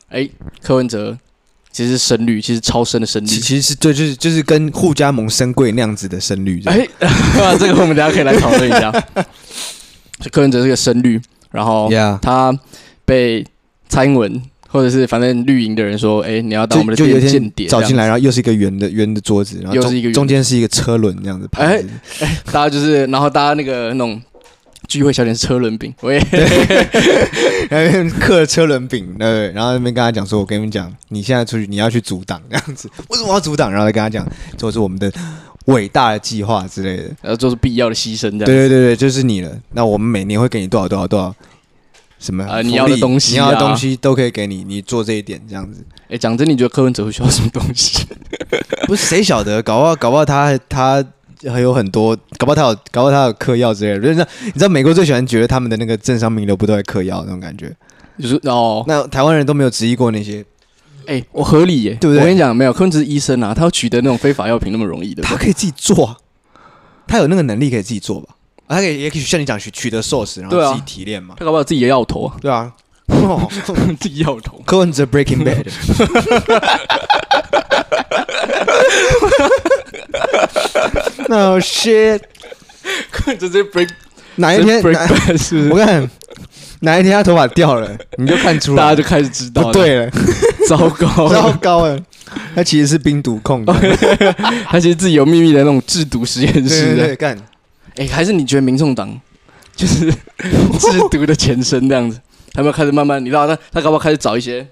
[0.09, 0.29] 哎，
[0.61, 1.17] 柯文哲
[1.75, 6.63] 其实是深绿，其实超深的深绿，其实是对，就是就是跟互加盟深柜那样子的深绿。
[6.65, 6.87] 哎，
[7.59, 8.91] 这个我们等下可以来讨论一下。
[10.31, 11.19] 柯文哲是个深绿，
[11.51, 11.89] 然后
[12.21, 12.57] 他
[13.03, 13.45] 被。
[13.87, 21.47] 蔡英文，或者是反正绿营的人说：“哎、欸，你要当我们的间谍，找进来，然后又是一个圆的圆的桌子，然后又是一个中间是一个车轮这样子。
[21.51, 21.83] 哎哎、
[22.21, 24.19] 欸，大家就是，然后大家那个那种
[24.87, 26.19] 聚会小点是车轮饼，我也
[28.19, 33.71] 刻了车轮饼，对，然后那边跟他讲说：我跟你们讲，你现在出去你要去阻挡这样子，为什么要阻挡？
[33.71, 35.11] 然后再跟他讲，这是我们的
[35.65, 38.45] 伟大的计划之类的，然后做出必要的牺牲，这样。
[38.45, 39.51] 对对对对，就是你了。
[39.73, 41.35] 那我们每年会给你多少多少多少。”
[42.17, 42.61] 什么啊？
[42.61, 44.63] 你要的东西，你要的东西都可以给你。
[44.63, 45.85] 你做这一点这样子。
[46.09, 48.05] 哎，讲真，你觉得柯文哲会需要什么东西？
[48.87, 49.61] 不是谁晓得？
[49.61, 51.05] 搞不好，搞不好他他
[51.51, 54.01] 还有很多，搞不好他有，搞不好他有嗑药之类的。
[54.01, 57.71] 就是你知道，美国最喜欢觉得他们的那个政商名流不都在嗑药那种感觉？
[58.19, 60.43] 就是哦，那台湾人都没有质疑过那些。
[61.05, 62.19] 哎，我合理耶，对不对？
[62.19, 66.17] 我跟你讲，没有柯文哲是医生啊，他要取得那种非法药品那么容易的，他可以自己做，
[67.05, 68.29] 他有那个能力可以自己做吧？
[68.67, 71.35] 他可以也可以像你讲取取得 source，然后自己提炼嘛。
[71.37, 72.73] 他搞不好自己的药头啊，对啊。
[73.07, 73.47] 哦，
[74.01, 74.59] 自己药头。
[74.65, 75.67] 柯文哲 Breaking Bad。
[81.27, 82.21] No shit。
[83.11, 83.89] 柯文哲这 break
[84.35, 84.81] 哪一天？
[85.69, 86.07] 我看
[86.81, 89.71] 哪一天他头发掉了， 你就看出来，大家就开始知道。
[89.71, 90.11] 对了，
[90.67, 91.97] 糟糕，糟糕了。
[92.53, 93.73] 他其实是冰毒控的，
[94.67, 96.95] 他其实自己有秘密的那种制毒实验室。
[96.95, 97.37] 对，干。
[97.95, 99.19] 哎，还是你觉得民众党
[99.75, 102.19] 就是制毒的前身这样子？
[102.53, 104.65] 他们开始慢慢，你知道他他搞不好开始找一些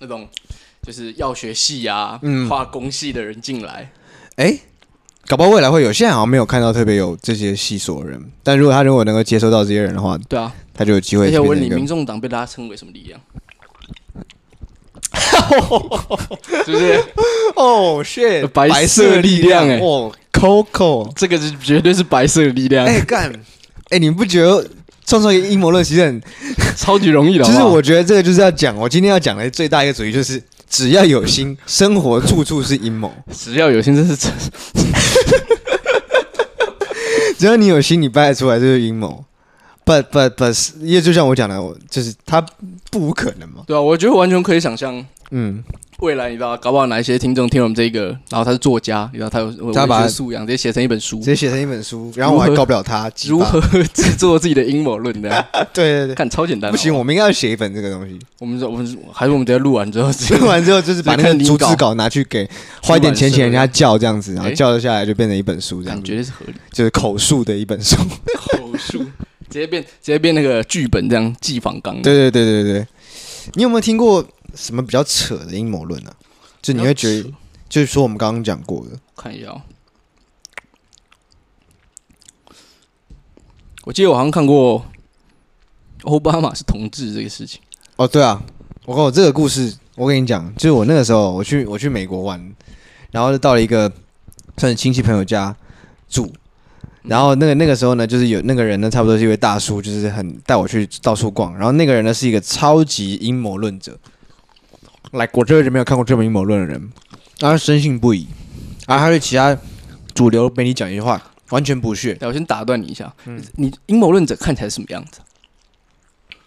[0.00, 0.28] 那种
[0.86, 3.90] 就是药学系啊、嗯、化工系的人进来。
[4.36, 4.60] 哎、欸，
[5.26, 8.22] 搞不好未来会有，现在好像没有看到特别有这些系所的人。
[8.44, 11.26] 但如果他如果能够接收到这些人的话，对啊，他就有机会。
[11.26, 13.20] 而且我问你，民众党被大家称为什么力量？
[16.64, 17.02] 是不是？
[17.56, 22.86] 哦，shit，白色力量哎、欸，哦，Coco，这个是绝对是白色的力量。
[22.86, 23.32] 哎干，
[23.90, 24.64] 哎你不觉得？
[25.08, 26.20] 创造一个阴谋论其实很
[26.76, 27.44] 超级容易的。
[27.44, 30.42] 其 实我觉得这个就是要讲，我今天要讲的最大一个主题就是，
[30.76, 33.10] 只要有心， 生活处处是阴谋。
[33.32, 34.30] 只要有心，这是真。
[37.38, 39.24] 只要你有心，你掰得出来就是阴谋。
[39.86, 42.44] But but but，因为就像我讲的，我就是他
[42.90, 43.62] 不无可能嘛。
[43.66, 45.02] 对啊，我觉得完全可以想象。
[45.30, 45.64] 嗯，
[46.00, 53.60] 未来你知道，搞不好哪一些听众听我们这个，然后他是作家，你知道他有文学素养，直接写成一本书，直接写成一本书，然后我还告不了他， 如何
[53.94, 55.46] 制作自己的阴谋论的？
[55.72, 56.70] 对 对对，看超简单。
[56.70, 58.18] 不行，我们应该要写一本这个东西。
[58.38, 62.46] 我们说，我们还是我们直接录完之后，录完之后就是把那个逐字稿拿去给
[62.82, 68.98] 花一点钱请人家叫这样子，然后叫了下来就变成一本书，这样绝对是合理，就是口述的一本书，口述
[69.48, 71.94] 直接变直接变那个剧本这样记访纲。
[72.02, 72.86] 对对对对对，
[73.54, 74.22] 你有没有听过？
[74.56, 76.12] 什么比较扯的阴谋论呢？
[76.60, 77.32] 就你会觉得，
[77.68, 79.62] 就是说我们刚刚讲过的，看一下哦。
[83.84, 84.84] 我记得我好像看过
[86.02, 87.60] 奥巴马是同志这个事情。
[87.94, 88.42] 哦，对啊，
[88.84, 92.52] 我跟我这个故事，我跟你讲，就是我那个时候我去我去美国玩，
[93.12, 93.88] 然后就到了一个
[94.56, 95.54] 算是亲戚朋友家
[96.08, 96.32] 住，
[97.02, 103.96] 然后那个那个时候呢，就是有那个人呢，差不多是一位大叔，就是很带我去到处逛，然后那个人呢是一个超级阴谋论者。
[105.12, 106.90] 来，我这辈子没有看过这么阴谋论的人，
[107.38, 108.26] 然后深信不疑，
[108.86, 109.56] 而他对其他
[110.14, 112.16] 主流媒体讲一句话完全不屑。
[112.22, 115.20] 我先打断你一下，嗯，你阴谋论者看起来是什么样子？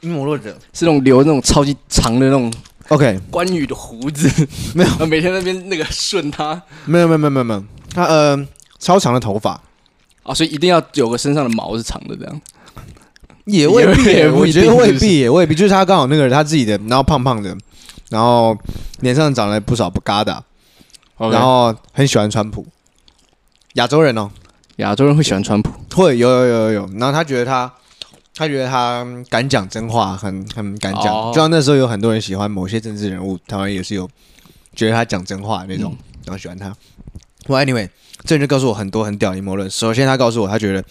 [0.02, 2.52] 阴谋论者是那种留那种超级长的那种
[2.90, 4.30] ，OK，关羽的胡子，
[4.76, 9.62] 没有，每天那边那个顺他，没有，没有，没有，没有，没有，他呃超长的头发
[10.24, 12.42] 啊，所以一定要有个身上的毛是长的这样，
[13.46, 17.56] 也未必，我觉得未必，也未必，就是他刚好那个人他自己的，然后胖胖的。
[18.10, 18.58] 然后
[19.00, 20.44] 脸上长了不少不嘎的
[21.18, 21.32] ，Okay.
[21.32, 22.66] 然后很喜欢川普，
[23.74, 24.32] 亚洲人哦，
[24.78, 26.90] 亚洲人会喜欢川普，会有有有有有。
[26.96, 27.72] 然后他觉得他，
[28.36, 31.06] 他觉得他敢讲真话，很很敢讲。
[31.14, 31.34] Oh.
[31.34, 34.10] 就像那时候有很多人喜欢某些政治人物，台湾也是有
[34.76, 36.76] 觉得他讲真话那种，嗯、然后喜欢他。
[37.48, 37.90] Well, anyway，
[38.26, 39.70] 这人就告诉我很多很屌阴谋论。
[39.70, 40.84] 首先，他告诉我他觉得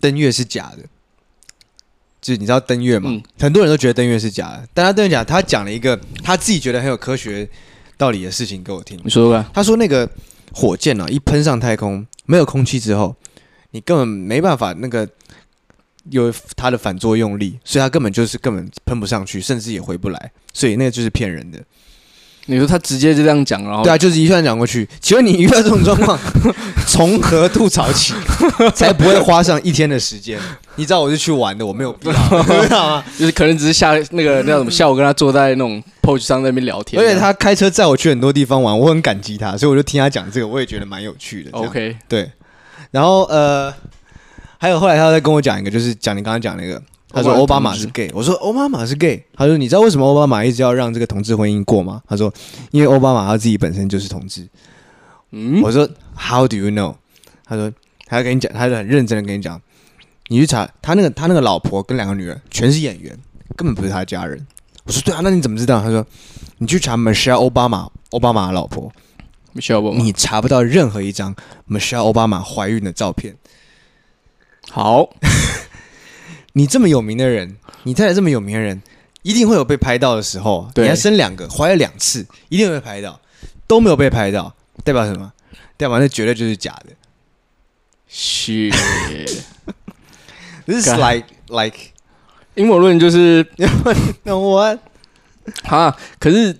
[0.00, 0.84] 登月是假的。
[2.20, 3.10] 就是你知道登月嘛？
[3.10, 7.48] 嗯、很多人都觉得登月是假的，但他登月假，他讲了一个他自己觉得很有科学
[7.96, 8.98] 道理的事情给我听。
[9.02, 9.50] 你说说看。
[9.54, 10.08] 他说那个
[10.52, 13.16] 火箭呢、啊，一喷上太空，没有空气之后，
[13.70, 15.08] 你根本没办法那个
[16.10, 21.62] 有它的反作用力，所以它根本就是根本喷不上去，甚至也回不来，所以那个就是骗人的。
[22.50, 24.86] 你说他直接就这样讲，然后对啊，就是一串讲过去。
[25.00, 26.18] 请问你遇到这种状况，
[26.86, 28.12] 从何吐槽起，
[28.74, 30.38] 才不会花上一天的时间？
[30.74, 32.14] 你知道我是去玩的，我没有必要，
[32.64, 33.04] 知道吗？
[33.16, 37.00] 就是可能只是下那个那叫什么，下午跟他坐在那种 porch 上那边聊天。
[37.00, 41.50] 而且他开车载我去很多地方玩，我很感激他，所以我就听他讲这个，我也觉得蛮有趣的。
[41.52, 42.30] OK，对。
[42.90, 43.72] 然后呃，
[44.58, 46.82] 还有后来他再跟我讲一个，就是讲你刚刚讲那个。
[47.12, 49.24] 他说奥巴马是 gay，我说奥巴马是 gay。
[49.34, 52.00] 他说你知道为什么奥巴马一直要让这个同志婚姻过吗？
[52.08, 52.32] 他说
[52.70, 54.48] 因为奥巴马他自己本身就是同志。
[55.32, 56.94] 嗯，我说 How do you know？
[57.44, 57.72] 他说
[58.06, 59.60] 他要跟你讲，他就很认真的跟你讲，
[60.28, 63.18] 你去查他那个他那个老婆跟两个女儿全是演员，
[63.56, 64.46] 根本不是他家人。
[64.84, 65.82] 我说对啊，那你怎么知道？
[65.82, 66.06] 他说
[66.58, 68.90] 你去查 Michelle 奥巴马，奥巴马的老婆
[69.54, 71.34] Michelle，你查不到任何一张
[71.68, 73.36] Michelle 奥巴马怀孕的照片。
[74.70, 75.10] 好。
[76.52, 78.82] 你这么有名的人，你太太这么有名的人，
[79.22, 80.68] 一定会有被拍到的时候。
[80.74, 83.20] 对，你还生两个，怀了两次，一定会被拍到，
[83.66, 85.32] 都没有被拍到，代表什么？
[85.76, 86.92] 代表那绝对就是假的。
[88.08, 88.68] 是，
[90.66, 91.76] This is like like
[92.54, 93.46] 阴谋论就是
[94.24, 94.78] no what
[95.62, 96.56] 啊，可是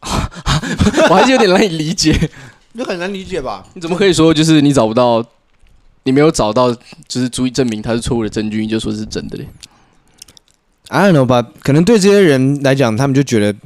[1.10, 2.30] 我还是有点难以理解，
[2.76, 3.66] 就很难理解吧？
[3.74, 5.24] 你怎么可以说就是你找不到？
[6.04, 6.72] 你没有找到，
[7.08, 9.48] 就是足以证明他是错误的证据，你就说是真的嘞
[10.88, 13.58] ？I don't know 吧，可能对这些人来讲，他们就觉得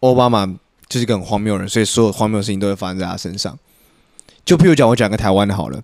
[0.00, 3.58] 奥巴马就是一个很荒谬的人，所以所有荒谬的事情都会发生在他身上。
[4.44, 5.82] 就譬如讲，我讲个台湾的好了，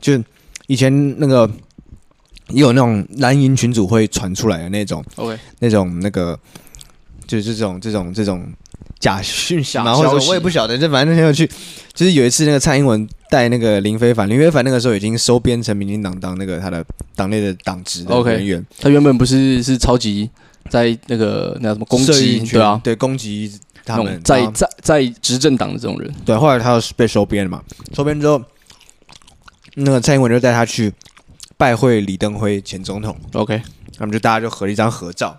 [0.00, 0.22] 就
[0.66, 1.50] 以前那个
[2.48, 6.38] 也有那种蓝营群组会传出来的那种，OK，那种那个
[7.26, 8.52] 就是这种这种这种。
[8.98, 11.48] 假讯息嘛，或者我也不晓得，这反正很有趣。
[11.92, 18.64] 就是有一次，那个蔡英文带那个林非凡，林非凡那个时候已经收编成民进党当那个他的党内的党职的人员。
[18.78, 20.28] 他原本不是是超级
[20.68, 23.50] 在那个那什么攻击，对啊，对攻击
[23.84, 26.12] 他们在在在执政党的这种人。
[26.24, 27.62] 对，后来他被收编了嘛，
[27.94, 28.42] 收编之后，
[29.76, 30.92] 那个蔡英文就带他去
[31.56, 33.16] 拜会李登辉前总统。
[33.32, 33.62] OK，
[33.98, 35.34] 他们就大家就合了一张合照。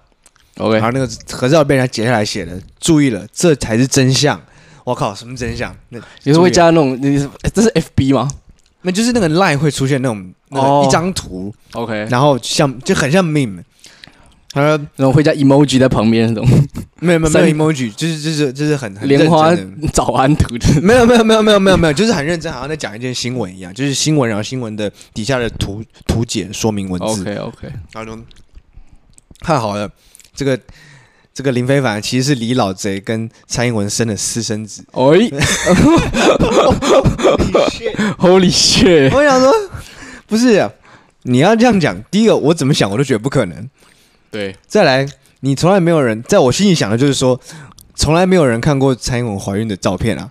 [0.58, 4.42] OK，然后那个合照被人家截下来写的，注意了，这才是真相。
[4.84, 5.76] 我靠，什么真相？
[5.90, 6.98] 那你是会加那种？
[7.02, 8.30] 你是这是 FB 吗？
[8.84, 11.54] 那就是那个 Line 会出现那种那一张图。
[11.74, 13.62] OK，然后像就很像 Meme，
[14.52, 16.48] 他说然后会加 emoji 在旁边那种。
[17.00, 19.54] 没有没有没有 emoji，就是就是就是很莲花
[19.92, 20.56] 早安图。
[20.82, 27.22] 没有没有没有没有没有没有，就是很认真，好像在讲一件新闻一样，就是新闻，然后新闻的底下的图图解说明文字。
[27.22, 28.18] OK OK，然后
[29.42, 29.92] 看好了。
[30.38, 30.58] 这个
[31.34, 34.86] 这个林非凡其实是李老贼跟蔡英文生的私生子。
[34.92, 35.00] 哎，
[38.20, 39.12] Holy shit！
[39.14, 39.52] 我想说，
[40.28, 40.72] 不是啊，
[41.24, 43.68] 你要这样讲，第一个我怎么想我都觉得不可能。
[44.30, 45.08] 对，再来，
[45.40, 47.40] 你从来没有人在我心里想的就是说，
[47.96, 50.30] 从来没有人看过蔡英文怀孕的照片啊。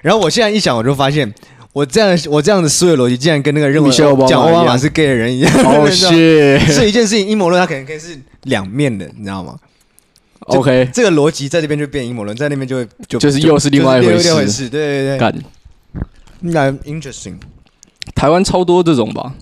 [0.00, 1.34] 然后我现在一想，我就发现。
[1.72, 4.16] 我这样我这样的思维逻辑，竟然跟那个认为讲奥
[4.52, 5.52] 巴马是 gay 的人一样。
[5.64, 6.58] 哦，是。
[6.58, 9.58] 是一件事情，阴谋论它可能可以是两面的，你知道吗
[10.40, 14.34] ？OK，这个逻辑在这边就变阴谋论，在那边就会就就是又是另外一回事。
[14.34, 15.18] 回事对对对。
[15.18, 15.34] 干。
[16.40, 17.36] 那 interesting。
[18.14, 19.34] 台湾超多这种吧？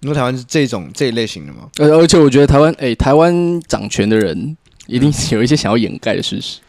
[0.00, 1.68] 你说台湾是这种这一类型的吗？
[1.78, 6.60] 而而且我觉得台湾，哎，台湾掌权的人一定是有一些想要掩盖的事实。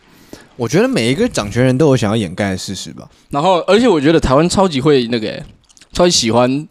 [0.56, 3.10] 我觉得每一个掌权人都有想要掩盖的事实吧。
[3.30, 5.46] 然后，而且我觉得台湾超级会那个、欸，
[5.94, 6.68] 超级喜欢，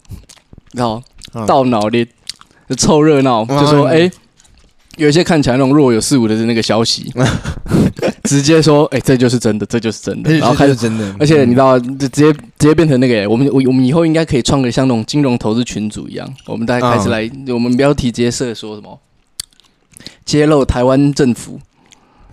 [0.73, 1.01] 然后
[1.47, 2.07] 到脑力，
[2.69, 4.11] 就凑热闹，就说哎、欸，
[4.99, 7.11] 有一些看起来那种若有似无的那个消息，
[8.25, 11.15] 直接说哎、欸，这就是真的，这就是真的，然后开始真的。
[11.19, 18.99] 而且你知道，就直接直接变成那个、欸，我们我我们以后应该可以创个像那种金融投资群组一样，我们大家开始来，我们标题直接设说什么，
[20.25, 21.59] 揭露台湾政府。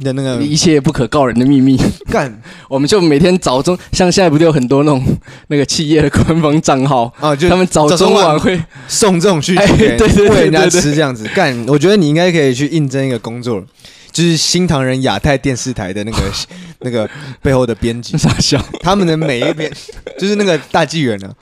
[0.00, 1.78] 的那个一切不可告人的秘密，
[2.10, 5.02] 干， 我们就每天早中，像现在不就有很多那种
[5.48, 11.56] 那个企业的官方账号啊，就他们早中晚会送这种去给对对 喂人家吃这样子干。
[11.66, 13.64] 我觉得你应该可以去应征一个工作，
[14.12, 16.18] 就是新唐人亚太电视台的那个
[16.80, 17.08] 那个
[17.40, 19.72] 背后的编辑，傻笑，他们的每一篇
[20.18, 21.32] 就是那个大纪元呢。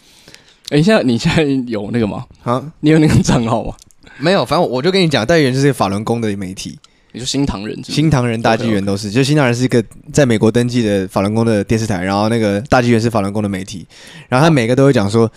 [0.71, 2.25] 哎，现在你现在有那个吗？
[2.45, 3.75] 啊，你有那个账号吗？
[4.19, 6.79] 没有，反正我就跟你讲，大纪元就是法轮功的媒体。
[7.15, 13.87] 你说新唐人是是，新唐人大纪元都是，就新唐人是一个在美国登记的法轮功的电视台，然后那个大纪元是法轮功的媒体，
[14.29, 15.31] 然后他每个都会讲说，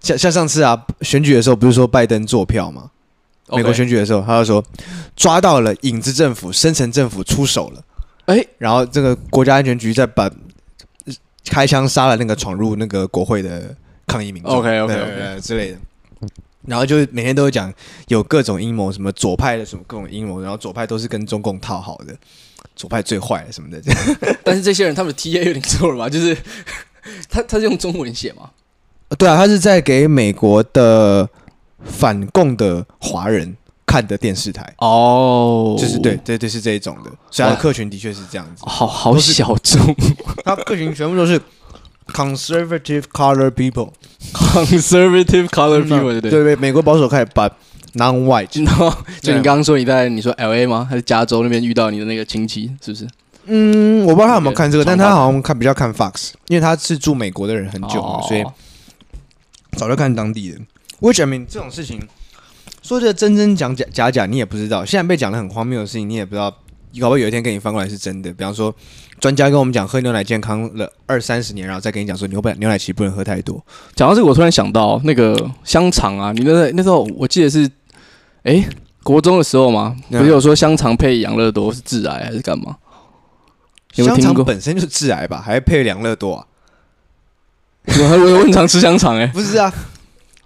[0.00, 2.90] 像像上次啊选举的时候，不是说拜登坐票吗？
[3.50, 4.64] 美国选举的时候，他就说
[5.14, 7.82] 抓到了影子政府、深层政府出手了，
[8.24, 10.30] 哎，然后这个国家安全局在把
[11.50, 15.78] 开枪杀了那个闯入那个国会的抗议民众，OK OK OK 之类的。
[16.66, 17.72] 然后就每天都会讲
[18.08, 22.16] 有各种阴谋，什么左派的什么各种阴谋，然后左派都是跟中共套好的，
[22.74, 23.82] 左派最坏什么的。
[24.42, 26.08] 但是这些人他们的 TA 有点错了吧？
[26.08, 26.36] 就是
[27.28, 28.50] 他他是用中文写吗？
[29.18, 31.28] 对啊，他是在给美国的
[31.84, 39.94] 反共的华人看的电视台哦，就是对对对是这一种的，所以他的客群的确是这样子，好好小众，
[40.44, 41.40] 他客群全部都是。
[42.12, 43.92] Conservative color people,
[44.32, 47.48] conservative color people，对对对对，美国保守开始把
[47.94, 48.90] non-white，然后
[49.20, 50.86] 就你刚刚说你在你说 LA 吗？
[50.88, 53.08] 还是加州那边遇到你的那个亲戚，是不是？
[53.46, 58.44] 嗯，我不知道他有没有看这个，但他好像看比较看 Fox，因为他是住美国的人很久了，所以
[59.76, 60.66] 早就看当地人。
[61.00, 62.00] Which I mean，这种事情
[62.82, 64.84] 说这真真讲假假假，你也不知道。
[64.84, 66.54] 现在被讲的很荒谬的事情，你也不知道，
[67.00, 68.32] 搞不好有一天跟你翻过来是真的。
[68.32, 68.74] 比方说。
[69.20, 73.64] 专家跟我们讲喝牛奶健康了二三十年，然后再跟你讲说牛奶牛奶其实不能喝太多。
[73.94, 77.64] 讲到这个，我突然想到那个香肠啊，你那那时候我记得是，
[78.42, 78.68] 哎、欸，
[79.04, 82.76] 国中的时候嘛，不是有说香肠配养乐多是致癌还是干嘛？
[83.94, 84.10] 有有？
[84.10, 86.46] 香肠本身就是致癌吧，还配养乐多啊？
[87.86, 89.72] 我我很常吃香肠哎、欸，不是啊。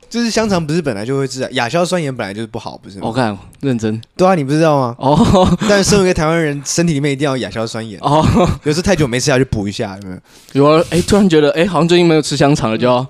[0.09, 3.03] 就是香肠不是本来就会致癌，亚硝酸盐本来就是不好，不是吗？
[3.07, 4.97] 我看认真，对啊，你不知道吗？
[4.99, 8.25] 哦， 但是身为一个台湾人，身体里面一定要亚硝酸盐哦。
[8.64, 10.14] 有时候太久没吃，下去补一下，有没
[10.55, 10.62] 有？
[10.64, 13.07] 有啊，哎，突然觉得，哎，好像最近没有吃香肠了，就要，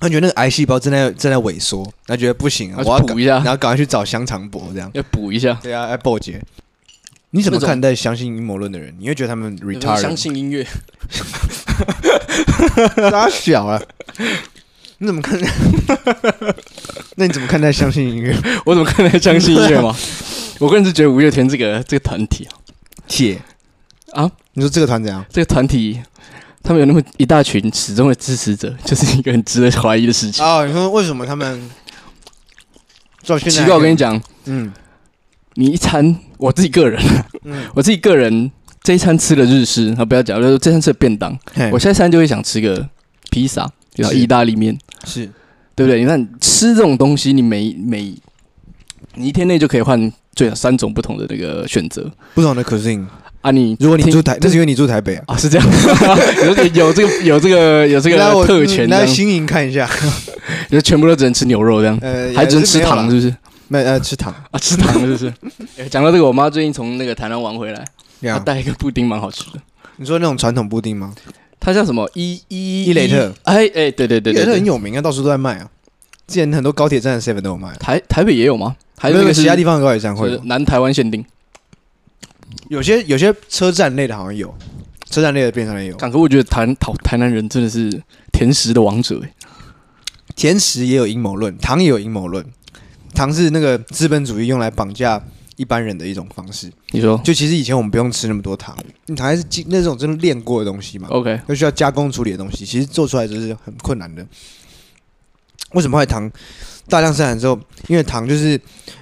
[0.00, 5.56] 他觉得那个癌细胞正在正在萎缩，他觉得不行啊，我要补一下，然后赶快去找香肠补，这样要补一下。
[5.62, 6.42] 对啊，要报捷。
[7.30, 8.94] 你怎么看待相信阴谋论的人？
[8.98, 10.00] 你会觉得他们 retard？
[10.00, 10.66] 相信音乐？
[13.10, 13.80] 他小啊。
[14.98, 15.48] 你怎么看待？
[17.16, 18.36] 那你怎么看待相信音乐？
[18.64, 19.96] 我怎么看待相信音乐吗？
[20.58, 22.52] 我个人是觉得五月天这个这个团体啊，
[23.06, 23.40] 铁
[24.12, 25.24] 啊，你说这个团怎样？
[25.32, 26.00] 这个团体
[26.62, 30.64] 他们有那么一大群始终的支持者， 就是一个很值得怀疑的事情啊。
[30.66, 31.70] 你说为什么他们？
[33.22, 34.72] 奇怪，我跟你讲，嗯，
[35.54, 36.98] 你一餐，我自己个人，
[37.44, 38.50] 嗯，我自己个人
[38.82, 41.38] 这一餐吃了日式，啊不要讲，就是这餐吃了便当，
[41.70, 42.88] 我下一餐就会想吃个
[43.30, 44.78] 披萨，然后意大利面。
[45.04, 45.26] 是，
[45.74, 46.00] 对不对？
[46.00, 48.14] 你看吃这种东西，你每每
[49.14, 53.04] 你一天内就可以换最少三种不同的那个选择，不同的 cuisine
[53.40, 53.50] 啊。
[53.50, 55.66] 你如果你住台，那是因为你住台北啊，啊是这样，
[56.44, 56.54] 有
[56.86, 58.88] 有这个有这个有这个特权。
[58.88, 59.88] 来新营看一下，
[60.70, 63.34] 就全部都只能吃牛肉这样，呃，还只能吃糖是不是？
[63.70, 65.32] 没呃，吃糖啊，吃糖是不是？
[65.90, 67.84] 讲到这个，我妈最近从那个台南玩回来，
[68.22, 69.60] 她带一个布丁，蛮好吃的。
[69.96, 71.12] 你说那种传统布丁吗？
[71.60, 72.08] 它叫什么？
[72.14, 73.32] 伊伊伊雷特？
[73.44, 75.70] 哎哎，对对对，伊雷特很有名啊，到处都在卖啊。
[76.26, 77.74] 之前很多高铁站的 seven 都有卖。
[77.76, 78.76] 台台北也有吗？
[78.98, 80.38] 还有那个其他地方的高铁站会有。
[80.44, 81.24] 南台湾限定。
[82.68, 84.54] 有些有些车站类的好像有，
[85.10, 85.96] 车站类的便当也有。
[85.96, 88.02] 可我觉得台台台南人真的是
[88.32, 89.20] 甜食的王者，
[90.34, 92.44] 甜食也有阴谋论，糖也有阴谋论。
[93.14, 95.22] 糖是那个资本主义用来绑架
[95.58, 96.72] 一般人的一种方式。
[96.92, 98.74] 你说，就其实以前我们不用吃那么多糖，
[99.14, 104.24] 糖还是那种真的炼过的东西嘛？OK，都需要加工处理的东西，其实做出来就是很困难的。
[105.72, 106.30] 为什么会糖
[106.88, 107.60] 大量生产之后？
[107.88, 108.58] 因为糖就是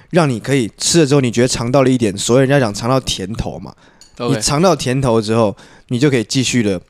[0.09, 3.73] 让你可以吃了之后，你觉得尝到了一点，所以人家讲尝到甜头嘛。
[4.29, 5.55] 你尝到甜头之后，
[5.89, 6.81] 你就可以继续的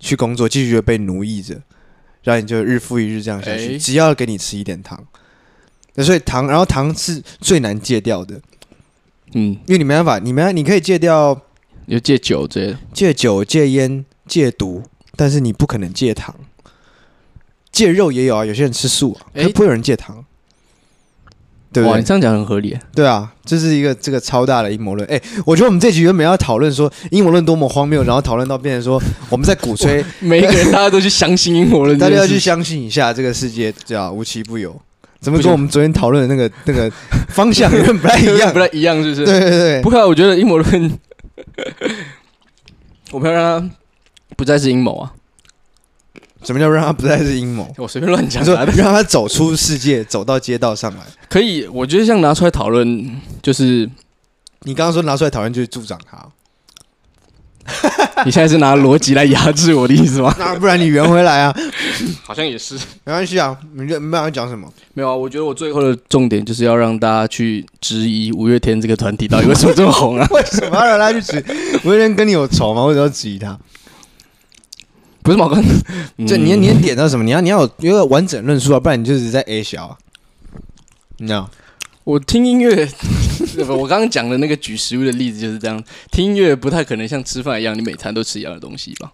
[0.00, 1.54] 去工作，继续的被奴役着，
[2.24, 3.68] 然后你就日复一日这样下去。
[3.68, 5.02] 欸、只要给你吃一点糖，
[5.94, 8.40] 那所以糖，然后糖是最难戒掉的。
[9.34, 11.40] 嗯，因为你没办法，你没你可以戒掉，
[11.86, 14.82] 你就戒酒这些，戒酒、戒烟、戒毒，
[15.16, 16.34] 但是你不可能戒糖。
[17.72, 20.24] 戒肉也有啊，有些人吃素啊，哎，不会有人戒糖，
[21.72, 21.98] 对不对？
[21.98, 22.78] 你这样讲很合理。
[22.94, 25.04] 对啊，这是一个这个超大的阴谋论。
[25.08, 34.80] 哎，我觉得我们这集原本要讨论说阴谋论多么荒谬，然后讨论到变成说我们在鼓吹 每一个人大家都去相信阴谋论，大家要去相信一下这个世界叫无奇不有。
[35.24, 36.90] 怎么跟我们昨天讨论的那个那个
[37.28, 38.52] 方向有点不太 一样？
[38.52, 39.24] 不太一样，是不是？
[39.24, 39.82] 对对对。
[39.82, 40.98] 不过我觉得阴谋论，
[43.10, 43.70] 我们要让它
[44.36, 45.12] 不再是阴谋啊。
[46.44, 47.72] 什么叫让他不再是阴谋？
[47.78, 48.44] 我随便乱讲。
[48.44, 51.00] 说让他走出世界，走到街道上来，
[51.30, 51.66] 可以。
[51.68, 53.88] 我觉得像拿出来讨论，就是
[54.64, 56.18] 你刚刚说拿出来讨论就是助长他。
[58.24, 60.34] 你现在是拿逻辑来压制我的意思吗？
[60.38, 61.54] 那不然你圆回来啊？
[62.22, 63.56] 好像也是，没关系啊。
[63.74, 64.70] 你没办法讲什么？
[64.94, 65.14] 没有啊。
[65.14, 70.26] 我觉得我最后的重点就是要让大家去质疑五月天这个团体到底为什么这么红啊？
[70.30, 71.86] 为什么要让他去质疑？
[71.88, 72.84] 五月天跟你有仇吗？
[72.84, 73.58] 为什么要质疑他？
[75.22, 75.56] 不是毛哥，
[76.26, 77.24] 这你你点到什么？
[77.24, 79.96] 你要你要有一个完整论述啊，不然你就是在 A 小啊。
[81.16, 81.48] 你知道，
[82.04, 82.86] 我听音乐，
[83.68, 85.82] 我刚刚讲的那个举食物的例子就是这样。
[86.10, 89.12] 听音乐不太可能像吃饭一样，你每餐都吃一样的东西吧？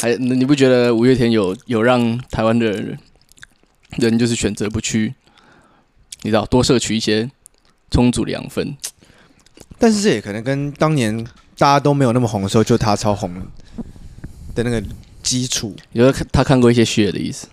[0.00, 2.98] 还你不觉得五月天有有让台湾的人，
[3.98, 5.14] 人就是选择不去，
[6.22, 7.30] 你知道多摄取一些
[7.90, 8.76] 充足的养分？
[9.78, 11.24] 但是这也可能跟当年
[11.56, 13.46] 大家都没有那么红的时候，就他超红了。
[14.54, 14.82] 的那个
[15.22, 17.46] 基础，有的他看过一些血的意思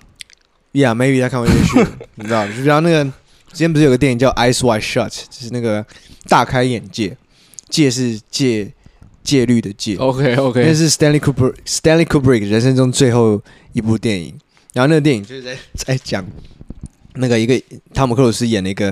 [0.73, 2.45] ，Yeah，maybe 他看过一些血，你知道？
[2.47, 3.09] 就像那个
[3.51, 5.85] 之前不是有个电影叫《Eyes Wide Shut》，就是那个
[6.27, 7.15] 大开眼界，
[7.69, 8.71] 戒是戒
[9.23, 9.95] 戒律的戒。
[9.97, 13.41] OK OK，那是 Stanley Kubrick Stanley Kubrick 人生中最后
[13.73, 14.37] 一部电影。
[14.73, 16.25] 然后那个电影就是在在讲
[17.15, 17.61] 那个一个
[17.93, 18.85] 汤姆克鲁斯演了一个，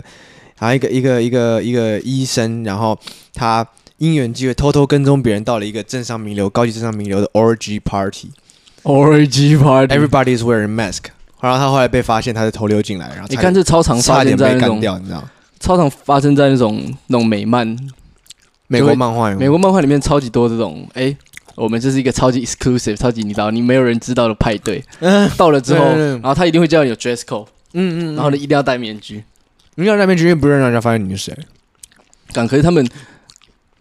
[0.59, 2.99] 然后一个一个一个一个医生，然后
[3.33, 3.67] 他。
[3.99, 11.05] 因缘机会偷偷跟踪别人到了一个政商名流、高级政商名流的 orgy party，orgy party，everybody is wearing mask。
[11.39, 15.23] 然后他后来被发现，他是偷溜进来，然后你看这超常发生在那种，掉你知道？
[15.59, 17.77] 超常发生在那种那种美漫、
[18.67, 20.87] 美国漫画、美国漫画里面超级多这种。
[20.93, 21.15] 哎，
[21.55, 24.83] 我们这是一个超级 exclusive、超级你知道你没有人知道的派对。
[24.99, 27.47] 嗯，到了之后，然后他一定会叫你有 dress code。
[27.73, 29.23] 嗯嗯，然后你一定要戴面具，
[29.75, 31.37] 你要戴面具，因为不让人家发现你是谁。
[32.33, 32.87] 但可是他们。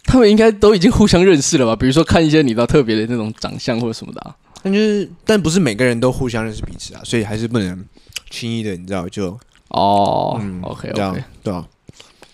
[0.08, 1.74] 他们应该都已经互相认识了吧？
[1.74, 4.32] 比如说看一些你知道特别的那种长相或者什么的，啊，
[4.66, 7.86] 但就是但不是每个人都互相认识彼此啊，所以还是不能
[8.30, 9.38] 轻易的，你知道就
[9.68, 11.64] 哦，嗯，OK OK，对啊，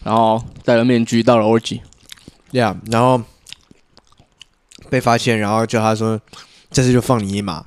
[0.02, 3.22] 然后戴了面具到了 orgy，yeah，然后
[4.88, 6.18] 被发现，然后叫他说
[6.70, 7.66] 这次就放你一马，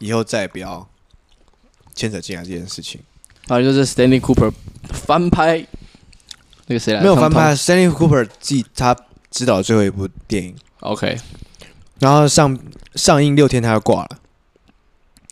[0.00, 0.88] 以后再也不要
[1.94, 3.00] 牵扯进来这件事情。
[3.46, 4.52] 然后就是 Stanley Cooper
[4.90, 5.64] 翻拍
[6.66, 7.00] 那个谁来？
[7.00, 8.96] 没有翻拍，Stanley Cooper 自己他。
[9.30, 11.18] 指导最后一部电影，OK，
[12.00, 12.58] 然后上
[12.94, 14.08] 上映六天他就挂了，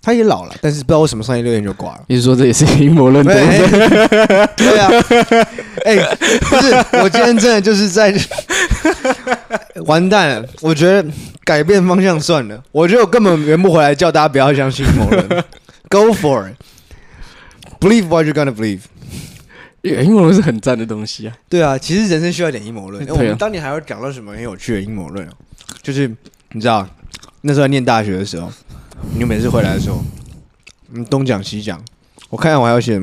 [0.01, 2.05] 他也老了，但是不知道为什么上映六天就挂了。
[2.09, 3.25] 你是说这也是阴谋论？
[3.25, 3.35] 对
[4.79, 4.91] 啊，
[5.85, 8.15] 哎、欸，不是，我今天真的就是在
[9.87, 10.49] 完蛋了。
[10.61, 11.05] 我觉得
[11.45, 15.29] 改变方向算了，我觉得我根本圆不回来，叫大家不要相信阴谋论。
[15.89, 18.81] Go for it，believe what you're gonna believe。
[19.83, 21.35] 阴谋论是很赞的东西啊！
[21.49, 23.05] 对啊，其实人生需要一点阴谋论。
[23.09, 25.29] 我们当年还要讲到什么很有趣的阴谋论？
[25.83, 26.09] 就是
[26.55, 26.87] 你知道，
[27.41, 28.53] 那时候念大学的时候，
[29.15, 30.03] 你每次回来的时候，
[30.91, 31.83] 你，东讲西讲。
[32.29, 33.01] 我看我还要写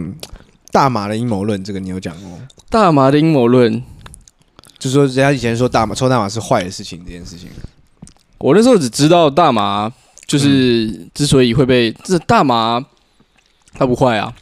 [0.72, 2.40] 大麻的阴谋论，这个你有讲过？
[2.70, 3.84] 大麻的阴谋论，
[4.78, 7.50] 就是说人家以前说大麻抽大麻是坏的事情，这件事情。
[8.38, 9.92] 我那时候只知道大麻
[10.26, 12.84] 就是之所以会被，这大麻
[13.74, 14.34] 它不坏啊。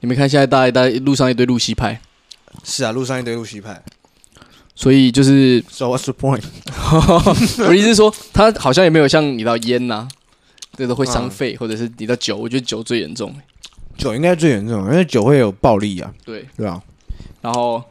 [0.00, 2.00] 你没看现在大一大路上一堆露西派，
[2.64, 3.82] 是啊，路上一堆露西派，
[4.80, 5.62] 所以就是。
[5.70, 6.42] So what's the point？
[7.62, 10.08] 我的意思是说，他好像也没有像你到烟呐，
[10.74, 13.34] 这个会伤肺，或者是你到酒，我觉得酒最严重。
[13.98, 16.10] 酒应该最严重，因为酒会有暴力啊。
[16.24, 16.82] 对，对吧？
[17.42, 17.82] 然后，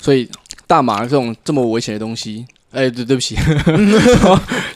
[0.00, 0.26] 所以
[0.66, 3.36] 大麻这种这么危险的东西，哎，对对不起，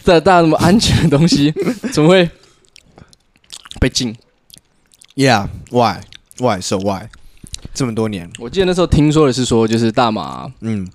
[0.04, 1.54] 大大那么安全的东西，
[1.90, 2.28] 怎么会
[3.80, 4.14] 被禁
[5.14, 6.00] ？Yeah，why
[6.38, 7.08] why so why？
[7.72, 10.86] 这么多年，我记得那时候听说的是说，就是大麻，嗯，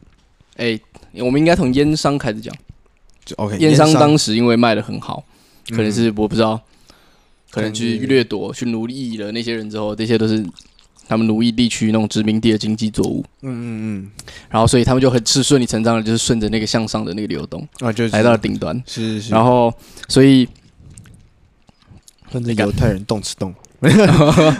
[0.57, 0.79] 哎，
[1.13, 2.53] 我们应该从烟商开始讲，
[3.25, 3.57] 就 OK。
[3.57, 5.23] 烟商当时因为卖的很好，
[5.69, 6.59] 可能是我不知道，
[7.49, 10.45] 可能去掠夺、去奴役了那些人之后，这些都是。
[11.07, 14.11] 他们奴役地区那种殖民地的经济作物，嗯嗯嗯，
[14.49, 19.21] 然后所以他们就很是顺理成章的，就是顺着那个向上的那个流动啊，就来到了顶端，是是。
[19.23, 19.33] 是。
[19.33, 19.73] 然后
[20.07, 20.47] 所以
[22.31, 23.53] 跟着犹太人动吃动，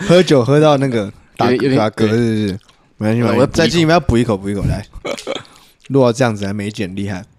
[0.06, 2.60] 喝酒喝到那个打打嗝，是是是，
[2.98, 3.48] 没关系我。
[3.48, 4.86] 再进一步要补一口补一口来，
[5.92, 7.26] 如果这样子还没剪厉害。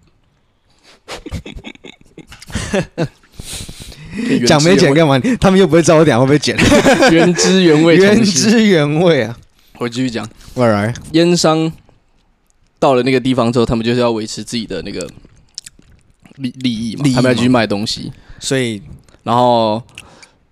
[4.45, 5.19] 讲没剪干嘛？
[5.41, 6.55] 他们又不会知道我等下会不会剪。
[7.11, 9.35] 原汁原味，原汁原味啊！
[9.79, 10.23] 我继续讲。
[10.55, 11.73] All right，烟商
[12.77, 15.09] 到了那个地方之后，他们就是要维持自己的那个
[16.35, 18.13] 利利益嘛，他们要继续卖东西。
[18.39, 18.83] 所以，
[19.23, 19.81] 然后，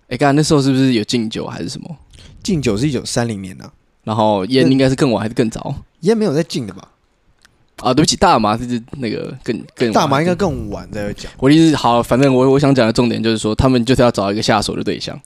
[0.07, 1.95] 哎，刚才那时候是不是有禁酒还是什么？
[2.41, 3.71] 禁酒是一九三零年啊，
[4.03, 5.75] 然后烟应该是更晚还是更早？
[5.99, 6.87] 烟没有在禁的吧？
[7.81, 11.31] 啊，对不起，大麻是那个更更大麻应该更晚再会讲。
[11.39, 15.19] 我的意思好，反正我我想讲的重点就是说，他们就是要找一个下手的对象。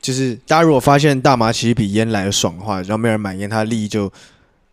[0.00, 4.10] 就是大家如果发现大麻其实比烟来的爽的话，然后没人买烟，他的利益就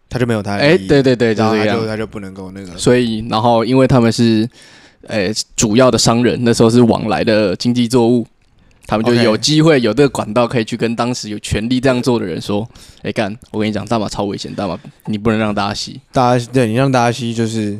[0.09, 0.85] 他就没有他的利益。
[0.85, 2.77] 哎，对对对，就是这样，他就他就不能够那个。
[2.77, 4.49] 所以，然后因为他们是
[5.05, 8.25] 呃主要的商人，那时候是往来的经济作物。
[8.87, 12.65] 他们就有机会有这个管道，可以去跟当时有权利这样做的人说
[13.03, 13.37] ：“哎，干！
[13.51, 15.99] 我跟你讲，大麻超危险，大麻你不能让大家吸。
[16.13, 17.77] 大家对你让大家吸，就是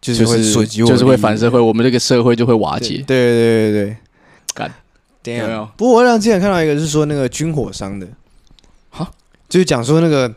[0.00, 3.96] 就是会损及我，就是会反社会，我们这个社会就会瓦解。”对对对对对，
[4.54, 4.72] 干！
[5.24, 5.68] 有没有？
[5.76, 8.06] 不过我让之前看到一个，是说那个军火商的，
[8.90, 9.10] 哈，
[9.48, 10.32] 就是讲说那个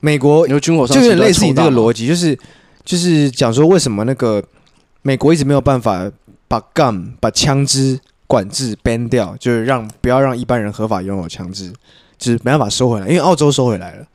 [0.00, 2.38] 美国有军火商，就有点类似你这个逻辑，就是
[2.86, 4.42] 就是讲说为什么那个
[5.02, 6.10] 美国一直没有办法
[6.48, 8.00] 把 gun 把枪支。
[8.30, 11.72] 管制 ban 掉，就是让不要让一般人合法拥有枪支，
[12.16, 14.06] 就是没办法收回来，因为澳洲收回来了。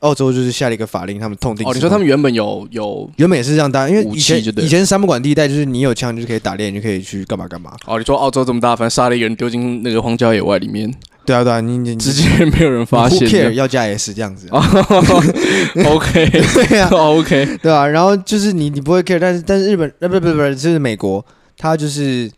[0.00, 1.68] 澳洲就是下了一个法令，他们痛定。
[1.68, 7.74] 哦，你说他们原本有有，原本也是这样大，因为以前以前三不管地带，就是你有枪就是可以打猎，你就可以去干嘛干嘛。
[7.84, 10.90] 哦，你说澳洲这么大，反正杀了一个人丢进那个荒郊野外里面。
[11.26, 13.28] 对啊对啊，你你 直接没有人发现。
[13.28, 14.48] Care 要加 S 这样子。
[15.84, 17.86] OK， 对啊，OK，对啊。
[17.86, 21.22] 然后就是你你不会 care，但是但是日本呃不不不不，就是美国，
[21.58, 22.30] 他就是。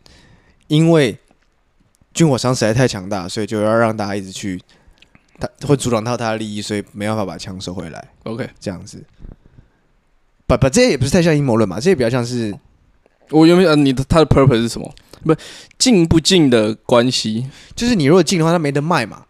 [0.71, 1.19] 因为
[2.15, 4.63] 军火商实在太强大，所以就要让大家一直去，
[5.37, 8.09] 他会阻挡到他的利益，所以没办法把枪收回来。
[8.23, 9.03] OK，这样子，
[10.47, 12.57] 不不，这也不是太像阴谋论嘛，这也比较像是
[13.31, 14.95] 我原本呃，你的他的 purpose 是什么？
[15.25, 15.35] 不
[15.77, 19.25] 进不进的关系，就是你如果进的话，他没得卖嘛。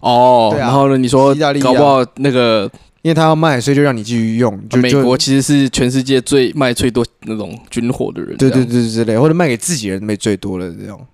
[0.00, 2.68] 哦，对啊，然后呢，你说意大利搞不好那个。
[3.04, 4.58] 因为他要卖，所以就让你继续用。
[4.70, 11.06] 就美国其实是全世界最卖最多那种军火的人，对对对之类，或者卖给自己人卖最多的这种。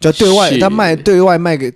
[0.00, 1.70] 就对外他卖，对外卖给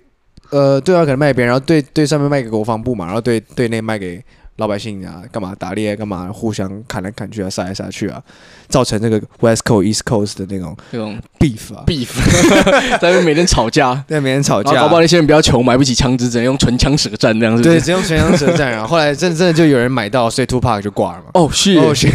[0.49, 4.19] 呃，对外可能卖给别人，然后对对上面卖给国防部嘛，然后对对内卖给。
[4.59, 5.95] 老百姓啊，干嘛打猎？
[5.95, 8.21] 干嘛互相砍来砍去啊，杀来杀去啊，
[8.67, 12.09] 造成那个 West Coast East Coast 的那种那种 beef 啊，beef，
[12.99, 17.63] 在那边每天吵架，对，每天吵架，搞不好那些人比较穷，买不起枪支，只能用唇枪舌战这样子。
[17.63, 18.85] 对，只用唇枪舌战啊。
[18.85, 21.31] 后来真的真的就有人买到，所以 Tupac 就挂了嘛。
[21.33, 22.07] 哦，是哦，是。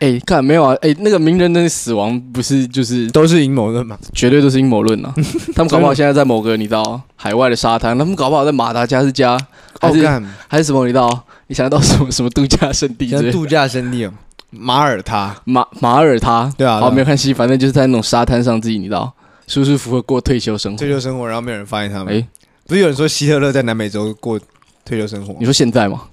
[0.00, 0.74] 哎，看没有啊？
[0.80, 3.98] 哎，那个名人的死亡不是就是都是阴谋论吗？
[4.14, 5.14] 绝对都是阴谋论啊！
[5.54, 9.38] 他们搞不好现在在某个你知道海外的沙滩，他们搞不好在马达加斯加，
[9.78, 11.24] 还是还是什么你知道？
[11.48, 13.10] 你想到什么什么度假胜地？
[13.30, 14.12] 度假胜地哦，
[14.50, 19.12] 马耳他，马马耳他，对啊，好，没有看戏，反正就是在那种沙滩上，自己你知道，
[19.46, 22.14] 舒舒服服过退休生活，退休生活，然后没有人发现他们。
[22.14, 22.26] 哎，
[22.66, 24.40] 不是有人说希特勒在南美洲过
[24.84, 25.36] 退休生活？
[25.38, 26.04] 你说现在吗？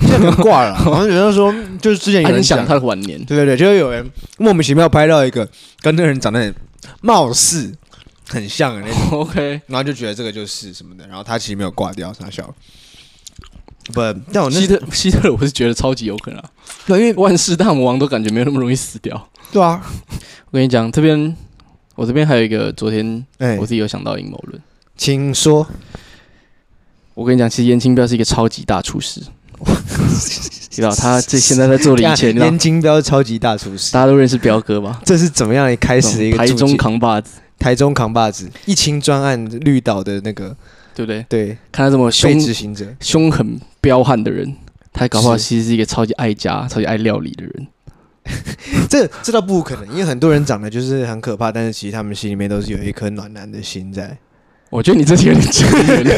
[0.00, 5.48] 现在挂了， 好像有人说，就是之前有人讲他的晚年，对对对，就是有人莫名其妙拍到一个
[5.80, 6.54] 跟那个人长得很
[7.00, 7.72] 貌似
[8.28, 12.54] 很像的那种， OK，然后就觉得这个就是什么的，然后他其实没有挂掉，他笑。
[13.92, 14.00] 不，
[14.32, 16.50] 但我那希特希特勒，我是觉得超级有可能啊。
[16.86, 19.28] 对，因为万世大魔王都感觉没有那么容易死掉。
[19.52, 19.80] 对啊，
[20.50, 21.36] 我跟你讲，这边
[21.94, 23.24] 我这边还有一个昨天
[23.60, 24.60] 我自己有想到阴谋论，
[24.96, 25.64] 请说。
[27.14, 29.22] 我跟你讲，其实严清标是一个超级大厨师，
[30.70, 32.32] 知道他 这现在在做的一切。
[32.32, 35.00] 颜清标超级大厨师，大家都认识彪哥吧？
[35.04, 37.38] 这是怎么样的开始的一个台中扛把子？
[37.58, 40.56] 台中扛把子，一清专案绿岛的那个。
[40.96, 41.26] 对不对？
[41.28, 44.56] 对，看他这么凶执行者，凶狠彪悍的人，
[44.94, 47.66] 他搞不好其实是一个超级爱家、超级爱料理的人。
[48.88, 54.16] 这这倒不可能，因为很多人长得就是很可怕，但是其实他们心里面都是有一颗暖男的心在。
[54.76, 56.12] 我觉得你这题有点扯远了，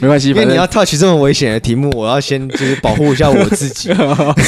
[0.00, 3.90] 没关系，因为你要 touch 这么危险的题目，我要先就是保护一下我自己。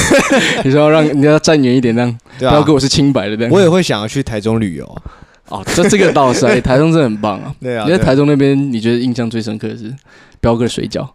[0.65, 3.47] 你说要让你要站远一点，这样不要跟我是清白的。
[3.49, 5.01] 我也会想要去台中旅游。
[5.47, 7.55] 哦，这这个倒是， 台中真的很棒啊。
[7.61, 9.95] 对啊，你在台中那边，你觉得印象最深刻的是
[10.41, 11.07] 彪哥的水饺？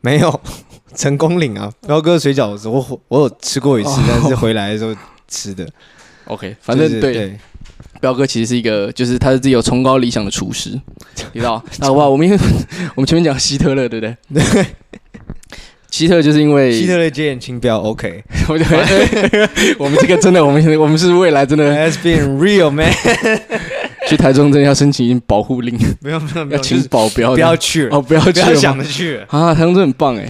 [0.00, 0.40] 没有，
[0.94, 4.94] 成功岭啊， 彪哥的水饺我我有吃过一次，但是回来的时候
[5.26, 5.66] 吃的。
[6.26, 7.36] OK，反正对。
[8.00, 10.70] 彪哥其实是一个，就是他是自己有崇高理想的厨师，
[11.32, 11.62] 你知道？
[11.78, 12.08] 那好不好？
[12.08, 12.38] 我们因为
[12.96, 14.16] 我们前面讲希特勒，对不对？
[14.34, 14.66] 对。
[15.90, 18.22] 希特勒就是因为希特勒接眼清标，OK。
[18.48, 21.68] 我觉得我们这个真的，我们我们是未来真的。
[21.74, 22.92] Has been real man。
[24.08, 29.52] 去台中真的要申请保护令，没有没有没有，要请保镖，不要去哦，不要去，不要想着去啊！
[29.54, 30.28] 台中真的很棒哎。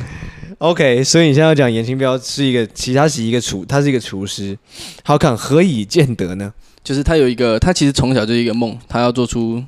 [0.58, 4.56] OK，所以你现在要讲颜清标是一个，其实他是一个厨，他是一个厨师。
[5.02, 6.52] 好看，何以见得呢？
[6.82, 9.62] 就是他有一个，他其实从小就是一个梦，他要做出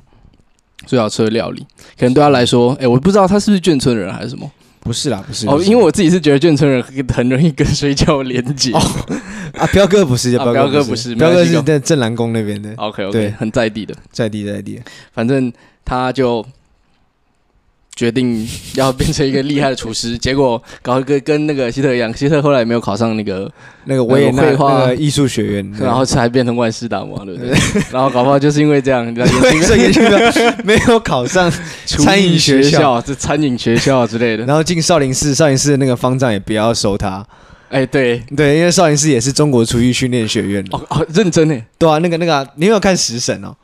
[0.85, 1.65] 最好吃的料理。
[1.97, 4.51] 可能对他来说，哎、欸，我不知道他是不是眷村人还是什么？
[4.79, 6.83] 不是啦，不是哦，因为我自己是觉得眷村人
[7.13, 8.71] 很容易跟水饺连接。
[8.71, 8.79] 哦、
[9.53, 12.73] 啊，彪哥不是，彪哥不是，彪哥是在镇南宫那边的。
[12.75, 14.81] OK OK，对，很在地的，在地在地。
[15.13, 15.51] 反正
[15.85, 16.45] 他就。
[18.03, 18.45] 决定
[18.75, 23.49] 要变成一个厉害的厨师，结果搞一个跟那个希特一样，希特后来也没有考上那个
[23.85, 27.57] 那个维也纳艺术学院， 然后才变成万事达嘛，对不对？
[27.93, 29.05] 然后搞不好就是因为这样，
[30.65, 31.49] 没有考上
[31.85, 34.43] 餐饮学校，这餐饮学校之类的。
[34.43, 37.25] 然后进少林寺，少林寺的那个方丈也不要收他。
[37.69, 40.61] 哎，对对，因为少林寺也是中国厨艺训练学院。
[40.71, 41.55] 哦哦，认真呢。
[41.77, 43.55] 对啊，那个那个，你有没有看食神哦？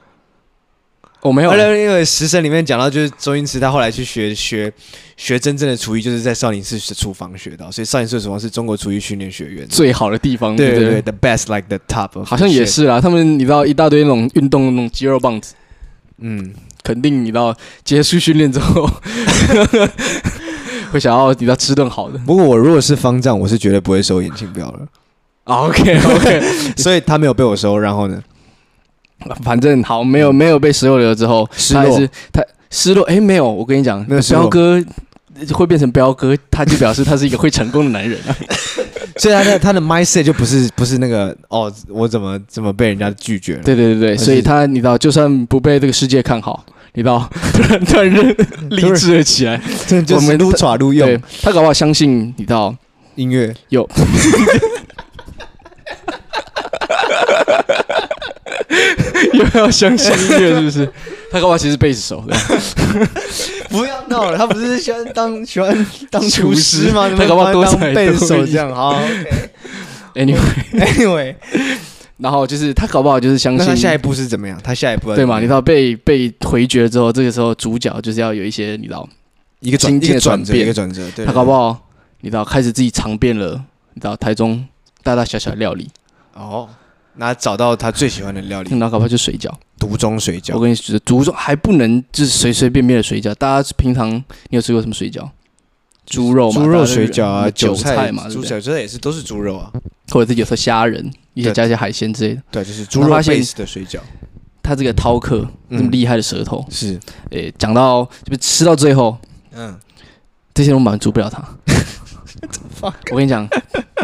[1.21, 4.71] 我没有，因为《食神》里面讲到，就是周星驰他后来去学学
[5.17, 13.01] 学真正的厨艺，就是在少林寺厨房学到，所以少林寺厨房是中国厨艺训练学院最好的地方，对对对，the best like the top，好像也是啦。
[13.01, 15.55] 他们你知道一大堆那种运动那种肌肉棒子，
[16.19, 16.53] 嗯，
[16.83, 17.53] 肯定你知道
[17.83, 18.89] 结束训练之后
[20.91, 22.17] 会想要你知道吃顿好的。
[22.19, 24.87] 不过我如果是方丈，我是绝对不会收眼镜标了。
[25.43, 26.41] OK OK，
[26.77, 28.23] 所以他没有被我收，然后呢？
[29.43, 33.03] 反正好，没有没有被石榴留之后，他还是他失落。
[33.05, 34.83] 哎、欸，没有，我跟你讲，彪哥
[35.53, 38.35] 会变成彪哥，他就表示他是一个会成功的男人啊。
[39.17, 43.63] 所以他的他的 mindset 就不是不是那个哦，我怎么怎么被人家拒绝了？
[43.63, 46.63] 对对对对，所以他你知道，就算不被这个世界看好，
[46.93, 48.35] 你知道， 突然突然
[48.69, 49.61] 励志了起来。
[50.15, 52.73] 我们撸爪撸用，他搞不好相信你知道
[53.15, 53.87] 音乐有。
[59.33, 60.55] 有没有相信音乐？
[60.55, 60.91] 是不是？
[61.31, 62.23] 他搞不好其实贝斯手。
[63.69, 67.09] 不要闹了，他不是喜欢当喜欢当厨师吗？
[67.17, 68.73] 他搞不好当贝斯手这样。
[68.73, 68.99] 好
[70.15, 71.35] ，OK，Anyway，Anyway，
[72.17, 73.65] 然后就是他搞不好就是相信。
[73.65, 74.59] 他下一步是怎么样？
[74.63, 75.39] 他下一步对嘛？
[75.39, 79.07] 你知道被被回绝之后，这个时候主角就是要有一些你知道
[79.59, 81.03] 一个转一个转折，一个转折。
[81.25, 81.77] 他搞不好
[82.21, 83.63] 你知道开始自己尝遍了
[83.93, 84.65] 你知道台中
[85.03, 85.89] 大大小小的料理
[86.33, 86.67] 哦。
[87.15, 90.55] 那找到他最喜欢的料理，那搞不好就水饺，独中水饺。
[90.55, 93.33] 我跟你说，独中还不能就是随随便便的水饺。
[93.35, 95.29] 大家平常你有吃过什么水饺？
[96.05, 99.71] 猪肉嘛，猪肉水饺啊，韭菜嘛，猪小这也是都是猪肉啊，
[100.09, 102.41] 或者是有时候虾仁，一些加一些海鲜之类的。
[102.49, 103.99] 对，就是猪肉 base 的水饺。
[104.63, 106.99] 他这个饕客那么厉害的舌头，是
[107.31, 109.17] 诶，讲到就是吃到最后，
[109.51, 109.77] 嗯，
[110.53, 111.43] 这些都满足不了他。
[113.11, 113.47] 我跟你讲。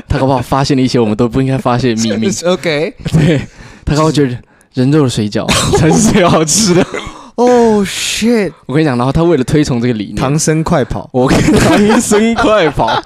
[0.07, 2.29] 他搞不好发现了一些我们都不应该发现的秘密。
[2.45, 3.37] OK，对，
[3.83, 4.37] 他搞不好觉得
[4.73, 5.45] 人肉的水饺
[5.77, 6.85] 才是最好吃的。
[7.35, 8.53] Oh shit！
[8.65, 13.01] 我跟你讲，然后他为了推崇这个理念，唐僧快跑，我跟唐僧快跑，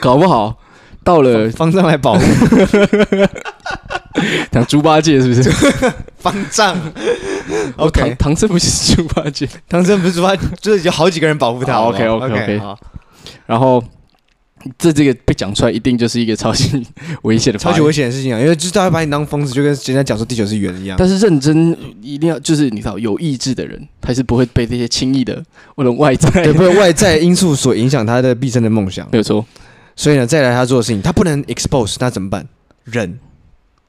[0.00, 0.56] 搞不好
[1.04, 2.24] 到了方丈来保护，
[4.50, 5.48] 讲猪八戒是不是？
[6.18, 6.76] 方丈
[7.76, 11.74] ，OK，唐僧不是猪八戒，唐僧不是猪八戒，就是有好几个人保护他。
[11.74, 12.76] OK，OK，OK，好，
[13.46, 13.84] 然后。
[14.78, 16.86] 这这个被讲出来，一定就是一个超级
[17.22, 18.40] 危险的、超级危险的事情啊！
[18.40, 20.96] 因为就是大家把你当疯子，就跟人家讲说地球是圆一样。
[20.98, 25.42] 但是认真一定要，就是你知道，有意志的人，他是不会被这些轻易的
[25.76, 29.08] 或者外在对，被外在因素所影响他的毕生的梦想。
[29.12, 29.44] 没有错。
[29.96, 32.46] 所以呢，再来他做的事情，他不能 expose，那怎么办？
[32.84, 33.18] 忍。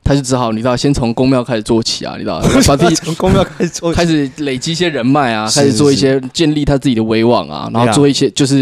[0.05, 8.59] 他就只好，你知道，先从宫庙开始做起啊，你知道， 把自己从宫庙开始做，开始累积一些人脉啊，开始做一些建立他自己的威望啊，然后做一些，就是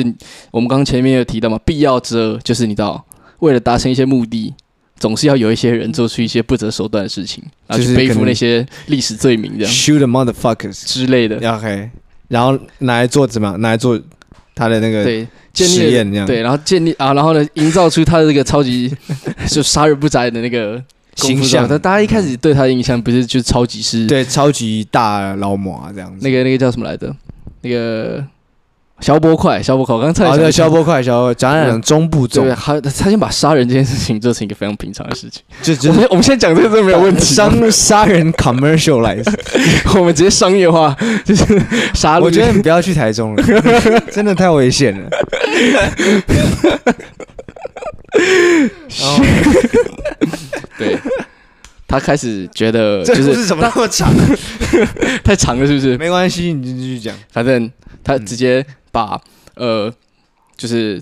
[0.52, 3.04] 我们刚刚前面有提到嘛，必要之恶，就是你知道，
[3.40, 4.54] 为了达成一些目的，
[4.98, 11.36] 总是要有一些人做出一些不择手段的事情，然后去背负那些历史罪名，这样 shoot the motherfuckers 之类的。
[11.54, 11.90] OK，
[12.30, 13.60] 然后拿来做怎么样？
[13.60, 14.00] 拿来做
[14.56, 18.90] 他的那个对建立这样，对，然后建立啊，然后呢，营造出他的这个超级
[19.52, 20.82] 就杀人不眨眼的那个。
[21.16, 26.18] 形象，但大家一开始对他的印象不是就超级是，对，超级大老母啊这样子。
[26.22, 27.16] 那个那个叫什么来着？
[27.62, 28.24] 那个。
[29.00, 39.26] 消波快，消波块，我刚才讲的消波块，消波，讲讲中部中，对，他他先把杀人这件事情做成一个非常平常的事情，就就我们我们现在讲这个都没有问题， 商杀人 commercialize，
[40.00, 40.96] 我们直接商业化，
[41.26, 41.62] 就是
[41.94, 42.18] 杀。
[42.18, 43.44] 我觉得你不要去台中了，
[44.10, 45.10] 真的太危险了。
[50.78, 50.98] 对，
[51.88, 54.14] 他开始觉得 就是怎么那么长，
[55.24, 55.98] 太长了是不是？
[55.98, 57.72] 没关系，你继续讲，反正
[58.04, 58.66] 他直接。
[58.94, 59.20] 把
[59.56, 59.92] 呃，
[60.56, 61.02] 就是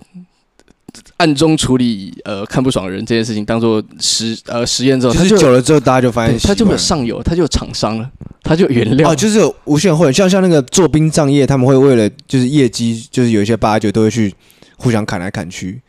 [1.17, 8.09] 暗中处理呃看不爽的人这件事情当做实呃实验之后，他就久了之后，大家就发现他就没有上游，他就有厂商了，
[8.43, 14.33] 他就原料哦，就是有无限会像像那个做殡葬业，他们会为了就是业绩，就是有一些八九都会去
[14.77, 15.81] 互相砍来砍去。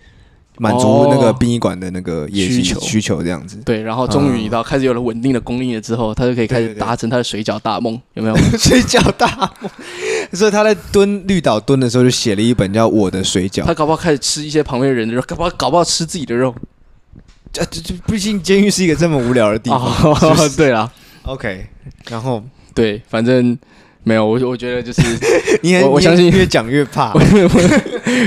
[0.58, 2.80] 满足那个殡仪馆的那个需求。
[2.80, 8.36] 需求这样子，对，然后终于你知道开始有了稳定的供应了之后，他就可以开始达成他的水饺大梦，有没有？
[8.58, 9.70] 水饺大梦，
[10.32, 16.54] 所以他在蹲绿岛蹲的时候就写了一本叫《我的水饺》，他搞不好开始吃一些旁边人的肉，搞不好搞不好吃自己的肉，
[17.52, 19.90] 这这这，毕竟监狱是一个这么无聊的地方。
[20.56, 20.92] 对啊
[21.24, 21.66] ，OK，
[22.08, 22.42] 然后？
[22.74, 23.58] 对，反正
[24.02, 25.02] 没有，我我觉得就是
[25.62, 27.12] 你我相信越讲越怕，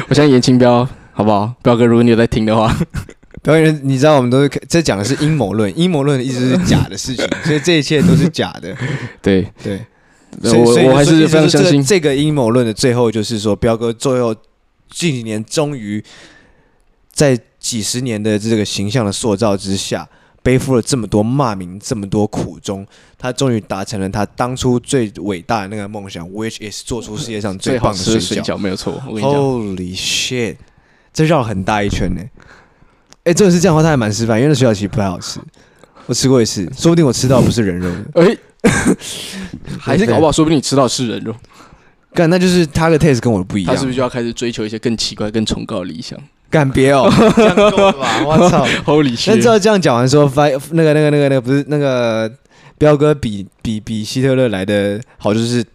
[0.07, 0.87] 我相信颜清标。
[1.17, 1.85] 好不好，彪哥？
[1.85, 2.75] 如果你有在听的话，
[3.41, 8.75] 表演你知道我们都是这讲的是阴谋论， 阴谋论的意思是假的事情， 所以这一切都是假的。
[9.21, 9.79] 对对，
[10.43, 14.35] 我我还是非常相信这个阴谋论的最后就是说，彪哥最后
[14.89, 16.03] 近几年终于
[17.13, 20.09] 在几十年的这个形象的塑造之下，
[20.43, 22.85] 背负了这么多骂名，这么多苦衷，
[23.17, 29.01] 他终于达成了他当初最伟大的那个梦想，which is 做出世界上最棒的水饺，没有错。
[29.07, 30.57] ，Holy shit！
[31.15, 32.21] 这绕很大一圈呢，
[33.23, 35.39] 哎，真的是这样的话，他还蛮失败，因为那水饺其实不太好吃。
[36.05, 38.37] 我吃过一次，说不定我吃到不是人肉的，哎，
[39.79, 41.33] 还是搞不好，说不定你吃到是人肉。
[42.13, 43.73] 干，那就是他的 taste 跟我的不一样。
[43.73, 46.19] 他是不是就要开始追求一些更奇怪、更崇高的理想？
[46.49, 48.23] 干别哦， 这样够了吧？
[48.27, 49.35] 我操，Holy shit！
[49.35, 52.31] 那照这样讲完说，发那个、那个、那个、那个不是那个
[52.77, 55.65] 彪哥比比比希特勒来的好，就是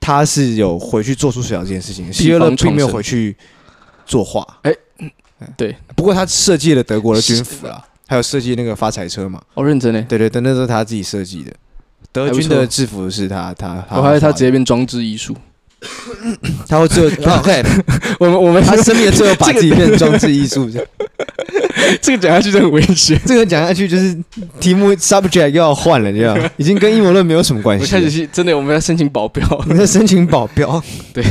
[0.00, 3.36] 他是有回去做出水饺这件事情，希特勒并没有回去。
[4.06, 4.74] 作画，哎，
[5.56, 9.40] 对，不过他设计了德国的军服啊，还有设计那个发财车嘛。
[9.54, 10.04] 哦，认真呢？
[10.08, 11.52] 对对，等那都是他自己设计的，
[12.12, 13.84] 德军的制服是他他。
[13.90, 15.36] 我还以为他直接变装置艺术。
[16.66, 17.62] 他会最后， OK，
[18.18, 20.66] 我们我们他生命的最后把自己变成装置艺术，
[22.00, 23.20] 这个讲下去就很危险。
[23.26, 24.16] 这个讲下去就是
[24.58, 27.84] 题目 subject 又要换了，这样 已经跟阴谋论没有什么关系。
[27.86, 30.82] 开始是真的，我们要申请保镖，我们要申请保镖。
[31.12, 31.22] 对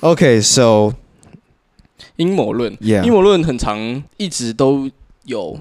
[0.00, 0.92] ，OK，so。
[2.16, 4.88] 阴谋论，阴谋论很长，一直都
[5.24, 5.58] 有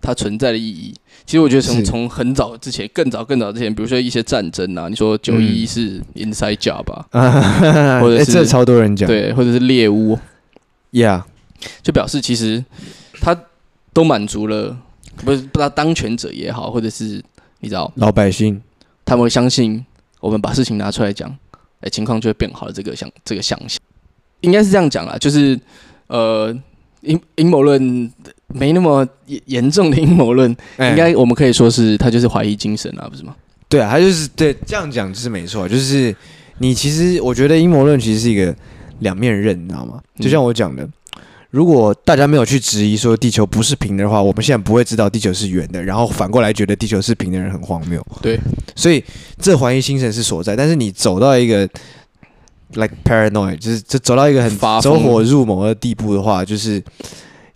[0.00, 0.94] 它存在的意义。
[1.24, 7.08] 其实我觉得从从很早之前，更早更早之前，比如说一些战争啊，你说九一一是 inside job 吧，
[8.00, 10.16] 或者是这超多人讲，对，或者是猎巫
[10.92, 11.22] ，Yeah，
[11.82, 12.64] 就表示其实
[13.20, 13.36] 他
[13.92, 14.76] 都满足了，
[15.24, 17.24] 不是不知道当权者也好，或者是
[17.60, 18.60] 你知道老百姓，
[19.04, 19.84] 他们会相信
[20.20, 21.34] 我们把事情拿出来讲，
[21.80, 22.72] 哎，情况就会变好了。
[22.72, 23.80] 这个想这个想象，
[24.42, 25.58] 应该是这样讲啦，就是。
[26.08, 26.56] 呃，
[27.00, 28.12] 阴阴谋论
[28.48, 33.34] 没那么严严重的阴谋论，应该我们可以说是他就是怀疑精神啊，不是吗？
[33.68, 36.14] 对啊，他就是对这样讲就是没错，就是
[36.58, 38.54] 你其实我觉得阴谋论其实是一个
[39.00, 40.00] 两面刃，你知道吗？
[40.20, 40.88] 就像我讲的，
[41.50, 48.00] 如果大家没有去质疑说地球不是平的话，我们现在不会知道地球是圆的，然后反过来觉得地球是平的人很荒谬。
[48.22, 48.38] 对，
[48.76, 49.02] 所以
[49.38, 51.68] 这怀疑精神是所在，但是你走到一个。
[52.74, 56.82] Like paranoid，就是就走到一个很走火入魔的地步的话，就是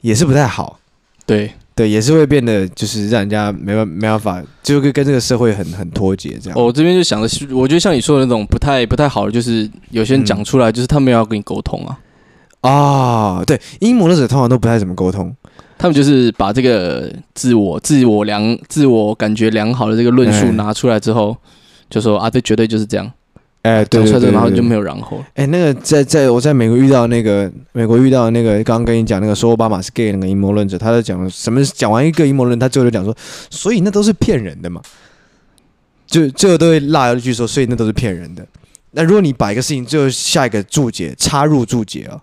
[0.01, 0.79] 也是不太好。
[1.27, 6.59] 对对，也是会变得就是让人家没办没办法，就跟跟这个社会很很脱节这样。
[6.59, 11.99] 我这边就想的是，我觉得像你说的那种不太不太好的，就是有些人讲出来，就是他们要跟你沟通啊。
[12.61, 15.35] 啊，对，阴谋论者通常都不太怎么沟通，
[15.79, 21.35] 他们就是把这个自我自我良自我感觉良好的这个论述拿出来之后，
[21.89, 23.11] 就说啊，这绝对就是这样。
[23.63, 25.23] 哎，对对对，然后就没有然后。
[25.35, 31.63] 哎，那个在在我在美国遇到那个美国遇到那个刚刚跟你讲那个说奥巴马是 gay 那个阴谋论者，他在讲什么？
[31.65, 33.15] 讲完一个阴谋论，他最后就讲说，
[33.51, 34.81] 所以那都是骗人的嘛。
[36.07, 38.45] 就最后都会落一句说，所以那都是骗人的。
[38.93, 42.19] 那如果你把一个事情最后下一个注解，插入注解啊。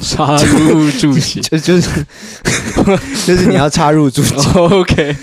[0.00, 1.88] 插入注解，就就是
[3.26, 4.36] 就是你要插入注解。
[4.54, 5.16] OK，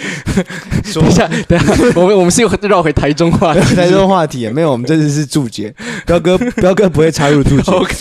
[0.94, 5.74] 等一下，等一下，我们我们是又绕回台中话题， 台中话题也没有，我们这次是注解。
[6.06, 7.72] 彪哥，彪哥不会插入注解。
[7.72, 7.96] OK，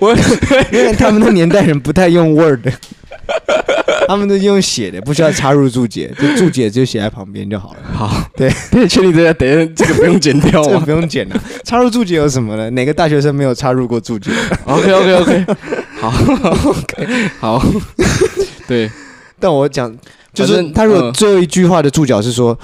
[0.00, 0.16] 我
[0.72, 2.68] 因为他们那年代人不太用 Word。
[4.06, 7.78] 他们都用写的，不需要插入注解，就注解就写在旁边就好了。
[7.94, 8.50] 好，对，
[8.86, 10.68] 确定这个等下这个不用剪掉吗？
[10.68, 11.42] 这个不用剪了。
[11.64, 12.68] 插入注解有什么呢？
[12.70, 14.30] 哪个大学生没有插入过注解
[14.66, 15.46] ？OK OK OK，
[16.10, 17.62] 好，OK 好，
[18.68, 18.90] 对。
[19.38, 19.94] 但我讲，
[20.32, 22.58] 就是他如果最后一句话的注脚是说。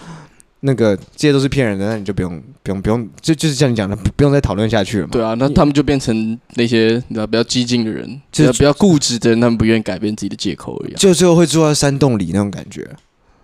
[0.62, 5.08] 那个这些都是骗人的，那你就不用不用不用，就就是像你讲的，不用再讨论下去了嘛。
[5.10, 10.92] 对啊，那他们就变成那些你知道比较激进的人，就是比较固执的人，他们不愿意改变自己的借口而已。
[10.96, 12.86] 就最后会住在山洞里那种感觉，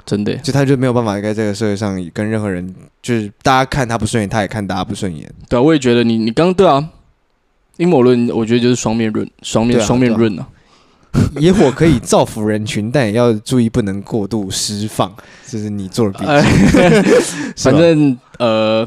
[0.05, 5.27] 真的，就他就没有办法在这个社会上跟任何人，就是大家看他不顺眼，他也看大家不顺眼。
[5.49, 6.87] 对啊，我也觉得你你刚刚对啊，
[7.79, 10.47] 阴谋论，我觉得就是双面论，双面双面论啊。
[11.39, 15.11] 野火可以造福人群，但也要注意不能过度释放。
[15.47, 16.31] 这是你做的笔记。
[16.31, 16.43] 哎、
[17.57, 18.87] 反正呃，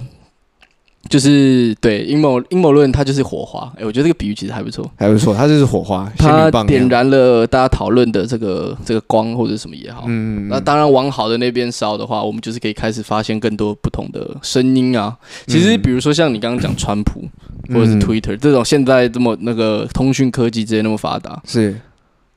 [1.07, 3.71] 就是对阴谋阴谋论，它就是火花。
[3.77, 5.33] 哎，我觉得这个比喻其实还不错，还不错。
[5.33, 10.03] 它就是火花，它点燃了大家讨论的这个这个光或者什么也好。
[10.07, 15.17] 嗯，那当然往好的那边烧的话，我们就是可以开始发现更多不同的声音啊。
[15.47, 17.23] 其实比如说像你刚刚讲川普
[17.69, 21.75] 或者是 Twitter、嗯、这种现在这么那个通讯科技之间那么发达，是。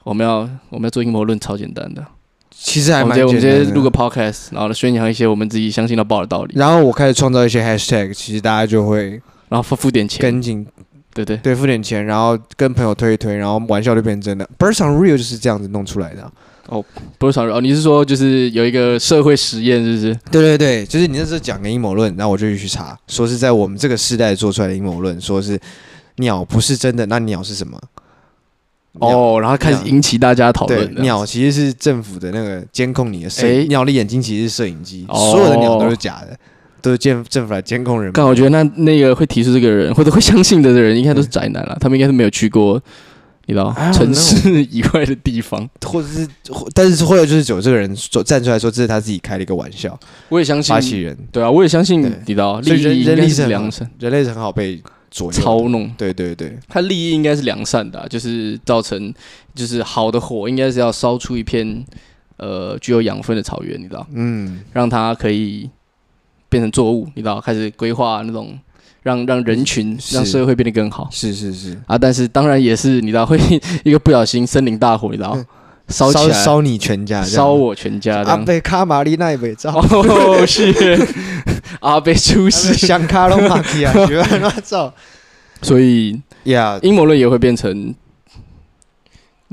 [0.04, 0.38] 我们要
[0.68, 2.04] 我们要做阴谋论，超简单的。
[2.62, 3.26] 其实还蛮简单的。
[3.26, 6.54] 我们直接录个 podcast，然后宣扬一些我们自己相信到爆的道理。
[6.56, 10.64] 然后我开始创造一些 hashtag，其实大家就会，然后付付点钱，跟进，
[11.12, 14.48] 对对对，付点钱，然后跟朋友推一推，然后玩笑就变成真的。
[14.58, 16.30] Birds on Real 就是这样子弄出来的。
[16.68, 16.82] 哦
[17.18, 20.14] ，Birds on Real，哦，你是说就是有一个社会实验，是不是？
[20.30, 25.58] 对对对，就是你那时候讲个阴谋论，然后我就去查，说是在我们这个时代做出来的阴谋论，说是
[26.16, 27.78] 鸟不是真的，那鸟是什么？
[28.98, 30.94] 哦，然后开始引起大家讨论。
[30.96, 36.36] 鸟其实是政府的那个监控你的摄影，鸟的眼睛其实是摄影机，所有的鸟都是假的，
[36.82, 38.12] 都是监政府来监控人。
[38.12, 42.78] 但我觉得那那个会提出这个人或者会相信的人，应该都是宅男了，他们应该是没有去过，
[43.46, 46.28] 你知道城市以外的地方，或者是，
[46.74, 49.98] 但是或者就是有这个人说站出来说这是他自己开了一个玩笑。
[50.28, 54.82] 我也相信发起人，对啊，我也相信，你知道，利益应该是良善，人类是很好被。
[55.30, 59.12] 操弄，对对对，它利益应该是良善的，啊，就是造成，
[59.54, 61.84] 就是好的火应该是要烧出一片，
[62.38, 64.06] 呃，具有养分的草原，你知道？
[64.14, 65.68] 嗯，让它可以
[66.48, 67.40] 变成作物，你知道？
[67.40, 68.58] 开始规划那种
[69.02, 71.08] 让让人群，让社会变得更好。
[71.10, 73.38] 是是是啊，但是当然也是，你知道会
[73.84, 75.32] 一个不小心森林大火，你知道？
[75.34, 75.46] 嗯
[75.88, 78.22] 烧烧你全家，烧我全家。
[78.22, 80.72] 阿贝卡玛丽奈贝照，哦，是
[81.80, 84.92] 阿贝出事，香卡隆马基亚绝乱乱造。
[85.62, 87.94] 所以呀，阴谋论也会变成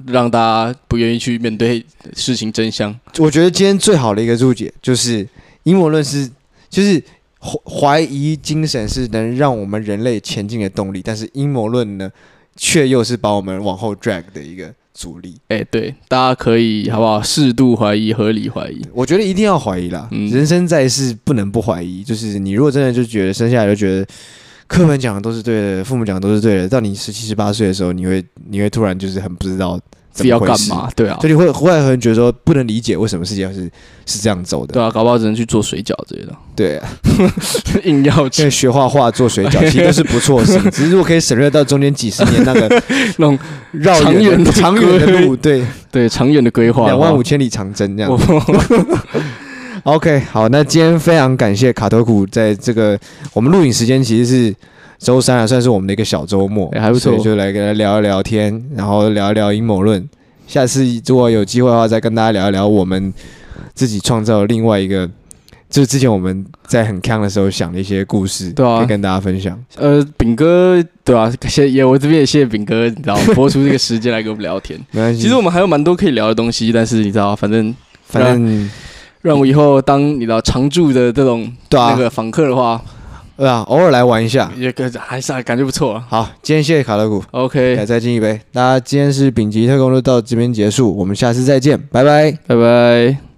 [0.07, 2.97] 让大家不愿意去面对事情真相。
[3.17, 5.27] 我觉得今天最好的一个注解就是，
[5.63, 6.29] 阴谋论是
[6.69, 7.03] 就是
[7.39, 12.11] 怀怀疑精神是能让我们人类前进的动力，但是阴谋论呢，
[12.55, 14.73] 却又是把我们往后 drag 的一个。
[14.99, 17.21] 阻力，哎、欸，对，大家可以好不好？
[17.21, 18.81] 适度怀疑，合理怀疑。
[18.93, 20.09] 我觉得一定要怀疑啦。
[20.11, 22.03] 嗯、人生在世不能不怀疑。
[22.03, 24.05] 就是你如果真的就觉得生下来就觉得
[24.67, 29.79] 课本讲的都是对的，父母讲的都是对的，到你十七十八岁的时候，你会你会突然就是很不知道。
[30.11, 30.89] 自己要干嘛？
[30.95, 33.69] 对啊，所以你会后来很觉得说不能理解为什么世界是
[34.05, 34.73] 是这样走的。
[34.73, 36.35] 对啊，搞不好只能去做水饺之类的。
[36.55, 36.89] 对啊，
[37.85, 40.69] 硬要去 学画画、做水饺，其实都是不错的事情。
[40.71, 42.83] 只是如果可以省略到中间几十年那个
[43.17, 43.37] 那种
[43.71, 48.11] 绕远的长远的路，对对，长远的规划，两万五千里长征这样。
[49.83, 52.99] OK，好，那今天非常感谢卡托库在这个
[53.33, 54.55] 我们录影时间其实是。
[54.99, 60.07] 周三啊，算是我们的一个小周末，欸、还不错，就来跟他聊一聊天，然后聊一聊阴谋论。
[60.45, 63.13] 下次如果有机会的话，再跟大家聊一聊我们
[63.73, 65.07] 自己创造另外一个，
[65.69, 69.57] 就是之前我们在很康的时候想的一些故事，对啊，可以跟大家分享。
[69.77, 74.77] 呃，炳哥，对啊，谢也我这边也谢谢炳哥，你知道播出这个时间来跟我们聊天。
[74.91, 77.73] 没关系，其实我们还有蛮多可以聊的东西，但是你知道，反正
[78.03, 78.69] 反正
[79.21, 82.81] 让我以后当你知道常驻的这种那个访客的话。
[83.39, 86.03] 对啊，偶尔来玩一下，也感还是感觉不错。
[86.09, 88.37] 好，今天谢谢卡乐谷，OK，来再敬一杯。
[88.51, 93.28] 大家今天是丙级特工就到这边结束，我们下次再见，拜拜，拜拜。